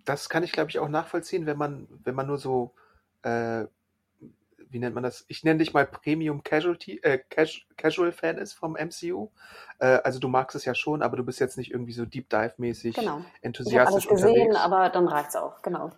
[0.06, 2.74] Das kann ich, glaube ich, auch nachvollziehen, wenn man, wenn man nur so,
[3.24, 3.66] äh,
[4.70, 5.26] wie nennt man das?
[5.28, 7.20] Ich nenne dich mal Premium Casualty, äh,
[7.78, 9.30] Casual Fan ist vom MCU.
[9.80, 12.30] Äh, also du magst es ja schon, aber du bist jetzt nicht irgendwie so Deep
[12.30, 13.22] Dive mäßig genau.
[13.42, 14.58] enthusiastisch ich alles gesehen, unterwegs.
[14.58, 15.92] aber dann reicht's auch, genau.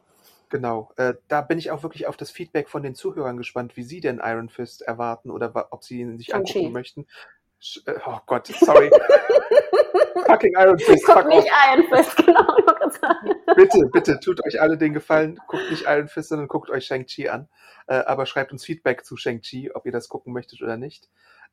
[0.50, 3.84] Genau, äh, da bin ich auch wirklich auf das Feedback von den Zuhörern gespannt, wie
[3.84, 6.70] sie denn Iron Fist erwarten oder ob sie ihn sich angucken Chi.
[6.70, 7.08] möchten.
[7.60, 8.90] Sch äh, oh Gott, sorry.
[10.26, 11.06] Fucking Iron Fist.
[11.06, 11.58] Guck nicht auf.
[11.72, 13.56] Iron Fist, genau.
[13.56, 17.30] bitte, bitte, tut euch alle den Gefallen, guckt nicht Iron Fist, sondern guckt euch Shang-Chi
[17.30, 17.48] an.
[17.88, 21.10] Äh, aber schreibt uns Feedback zu Shang-Chi, ob ihr das gucken möchtet oder nicht.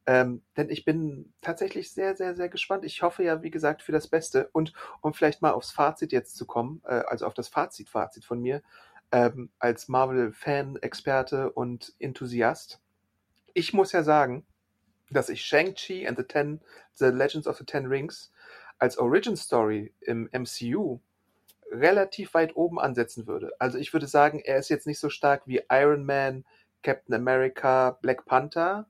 [0.06, 2.84] Ähm, denn ich bin tatsächlich sehr, sehr, sehr gespannt.
[2.84, 4.48] Ich hoffe ja, wie gesagt, für das Beste.
[4.52, 8.40] Und um vielleicht mal aufs Fazit jetzt zu kommen, äh, also auf das Fazit-Fazit von
[8.40, 8.62] mir,
[9.10, 12.80] ähm, als Marvel-Fan, Experte und Enthusiast.
[13.52, 14.46] Ich muss ja sagen,
[15.10, 16.60] dass ich Shang-Chi and the Ten,
[16.94, 18.32] The Legends of the Ten Rings
[18.78, 21.00] als Origin Story im MCU
[21.70, 23.52] relativ weit oben ansetzen würde.
[23.58, 26.44] Also ich würde sagen, er ist jetzt nicht so stark wie Iron Man,
[26.82, 28.86] Captain America, Black Panther,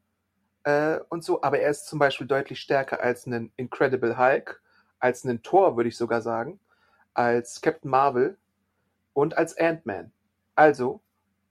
[0.67, 4.61] äh, und so, aber er ist zum Beispiel deutlich stärker als ein Incredible Hulk,
[4.99, 6.59] als ein Thor, würde ich sogar sagen,
[7.15, 8.37] als Captain Marvel
[9.13, 10.11] und als Ant-Man.
[10.57, 11.01] Also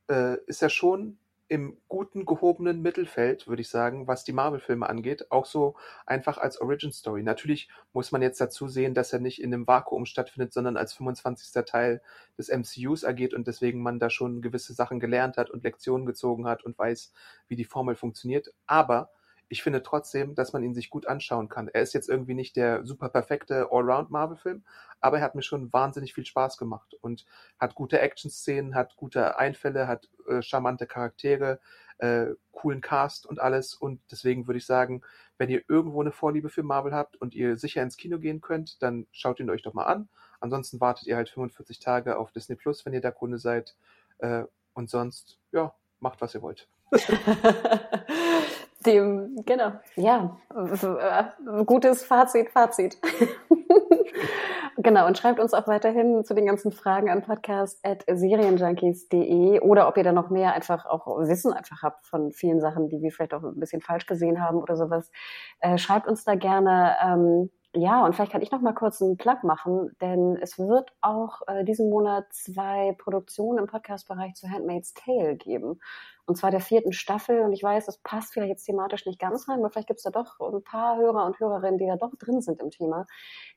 [0.09, 5.31] äh, ist er schon im guten, gehobenen Mittelfeld, würde ich sagen, was die Marvel-Filme angeht,
[5.31, 5.75] auch so
[6.05, 7.21] einfach als Origin Story.
[7.23, 10.93] Natürlich muss man jetzt dazu sehen, dass er nicht in einem Vakuum stattfindet, sondern als
[10.93, 11.65] 25.
[11.65, 12.01] Teil
[12.37, 16.47] des MCUs agiert und deswegen man da schon gewisse Sachen gelernt hat und Lektionen gezogen
[16.47, 17.13] hat und weiß,
[17.47, 18.53] wie die Formel funktioniert.
[18.65, 19.11] Aber
[19.47, 21.67] ich finde trotzdem, dass man ihn sich gut anschauen kann.
[21.67, 24.63] Er ist jetzt irgendwie nicht der super perfekte Allround-Marvel-Film,
[25.01, 27.25] aber er hat mir schon wahnsinnig viel Spaß gemacht und
[27.59, 31.59] hat gute Action-Szenen, hat gute Einfälle, hat äh, charmante Charaktere,
[31.99, 33.75] äh, coolen Cast und alles.
[33.75, 35.01] Und deswegen würde ich sagen,
[35.37, 38.81] wenn ihr irgendwo eine Vorliebe für Marvel habt und ihr sicher ins Kino gehen könnt,
[38.81, 40.09] dann schaut ihn euch doch mal an.
[40.39, 43.75] Ansonsten wartet ihr halt 45 Tage auf Disney Plus, wenn ihr da Kunde seid.
[44.19, 44.43] Äh,
[44.73, 46.67] und sonst, ja, macht was ihr wollt.
[48.86, 50.38] Dem, genau, ja,
[51.65, 52.97] gutes Fazit, Fazit.
[54.77, 60.03] genau, und schreibt uns auch weiterhin zu den ganzen Fragen an podcast.serienjunkies.de oder ob ihr
[60.03, 63.43] da noch mehr einfach auch Wissen einfach habt von vielen Sachen, die wir vielleicht auch
[63.43, 65.09] ein bisschen falsch gesehen haben oder sowas.
[65.59, 66.95] Äh, schreibt uns da gerne.
[67.03, 70.93] Ähm, ja, und vielleicht kann ich noch mal kurz einen Plug machen, denn es wird
[71.01, 75.81] auch äh, diesen Monat zwei Produktionen im Podcast-Bereich zu Handmaid's Tale geben.
[76.28, 77.41] Und zwar der vierten Staffel.
[77.41, 80.03] Und ich weiß, das passt vielleicht jetzt thematisch nicht ganz rein, aber vielleicht gibt es
[80.03, 83.05] da doch ein paar Hörer und Hörerinnen, die da doch drin sind im Thema.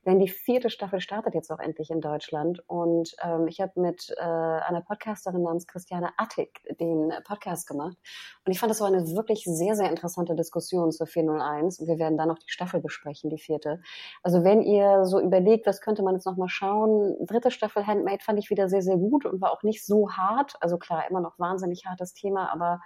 [0.05, 2.63] Denn die vierte Staffel startet jetzt auch endlich in Deutschland.
[2.67, 7.97] Und ähm, ich habe mit äh, einer Podcasterin namens Christiane Attig den Podcast gemacht.
[8.45, 11.81] Und ich fand, das war eine wirklich sehr, sehr interessante Diskussion zur 401.
[11.81, 13.81] Und wir werden dann noch die Staffel besprechen, die vierte.
[14.23, 18.39] Also wenn ihr so überlegt, was könnte man jetzt nochmal schauen, dritte Staffel Handmade fand
[18.39, 20.55] ich wieder sehr, sehr gut und war auch nicht so hart.
[20.61, 22.81] Also klar, immer noch wahnsinnig hartes Thema, aber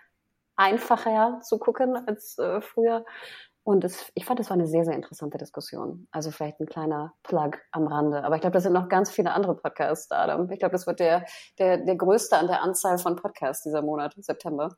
[0.57, 3.05] einfacher zu gucken als äh, früher.
[3.65, 6.09] Und es, ich fand, es war eine sehr, sehr interessante Diskussion.
[6.11, 8.25] Also vielleicht ein kleiner Plug am Rande.
[8.25, 10.51] Aber ich glaube, da sind noch ganz viele andere Podcasts, Adam.
[10.51, 11.25] Ich glaube, das wird der,
[11.59, 14.77] der, der größte an der Anzahl von Podcasts dieser Monat, September.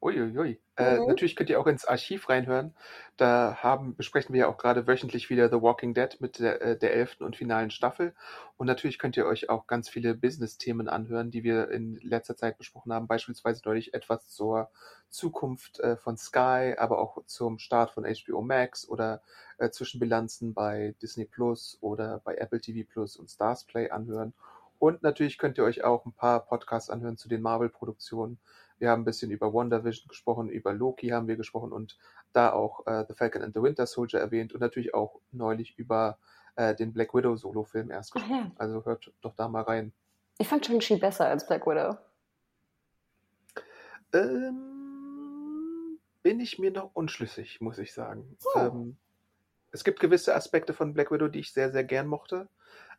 [0.00, 0.60] Uiuiui.
[0.76, 1.06] Äh, Mhm.
[1.06, 2.76] natürlich könnt ihr auch ins Archiv reinhören.
[3.16, 6.78] Da haben, besprechen wir ja auch gerade wöchentlich wieder The Walking Dead mit der, äh,
[6.78, 8.14] der elften und finalen Staffel.
[8.56, 12.58] Und natürlich könnt ihr euch auch ganz viele Business-Themen anhören, die wir in letzter Zeit
[12.58, 13.08] besprochen haben.
[13.08, 14.70] Beispielsweise neulich etwas zur
[15.10, 19.20] Zukunft äh, von Sky, aber auch zum Start von HBO Max oder
[19.58, 24.32] äh, Zwischenbilanzen bei Disney Plus oder bei Apple TV Plus und Stars Play anhören.
[24.78, 28.38] Und natürlich könnt ihr euch auch ein paar Podcasts anhören zu den Marvel-Produktionen.
[28.78, 31.98] Wir haben ein bisschen über WandaVision gesprochen, über Loki haben wir gesprochen und
[32.32, 36.18] da auch äh, The Falcon and the Winter Soldier erwähnt und natürlich auch neulich über
[36.56, 38.34] äh, den Black Widow Solo-Film erst gesprochen.
[38.34, 38.52] ja.
[38.56, 39.92] Also hört doch da mal rein.
[40.38, 41.96] Ich fand Shang-Chi besser als Black Widow.
[44.12, 48.36] Ähm, bin ich mir noch unschlüssig, muss ich sagen.
[48.54, 48.58] Oh.
[48.58, 48.96] Ähm,
[49.70, 52.48] es gibt gewisse Aspekte von Black Widow, die ich sehr, sehr gern mochte.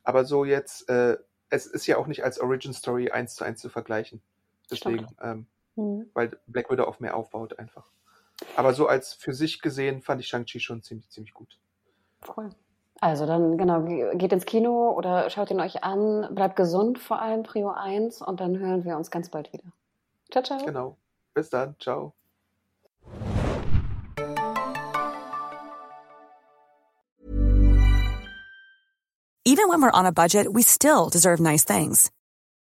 [0.03, 1.17] Aber so jetzt, äh,
[1.49, 4.21] es ist ja auch nicht als Origin Story eins zu eins zu vergleichen.
[4.69, 5.47] Deswegen, ähm,
[5.79, 6.09] Mhm.
[6.13, 7.85] weil Black Widow auf mehr aufbaut einfach.
[8.55, 11.59] Aber so als für sich gesehen fand ich Shang-Chi schon ziemlich, ziemlich gut.
[12.35, 12.49] Cool.
[13.01, 16.27] Also dann, genau, ge- geht ins Kino oder schaut ihn euch an.
[16.35, 18.21] Bleibt gesund, vor allem Prio 1.
[18.21, 19.63] Und dann hören wir uns ganz bald wieder.
[20.31, 20.65] Ciao, ciao.
[20.65, 20.97] Genau.
[21.33, 21.75] Bis dann.
[21.79, 22.13] Ciao.
[29.45, 32.11] Even when we're on a budget, we still deserve nice things.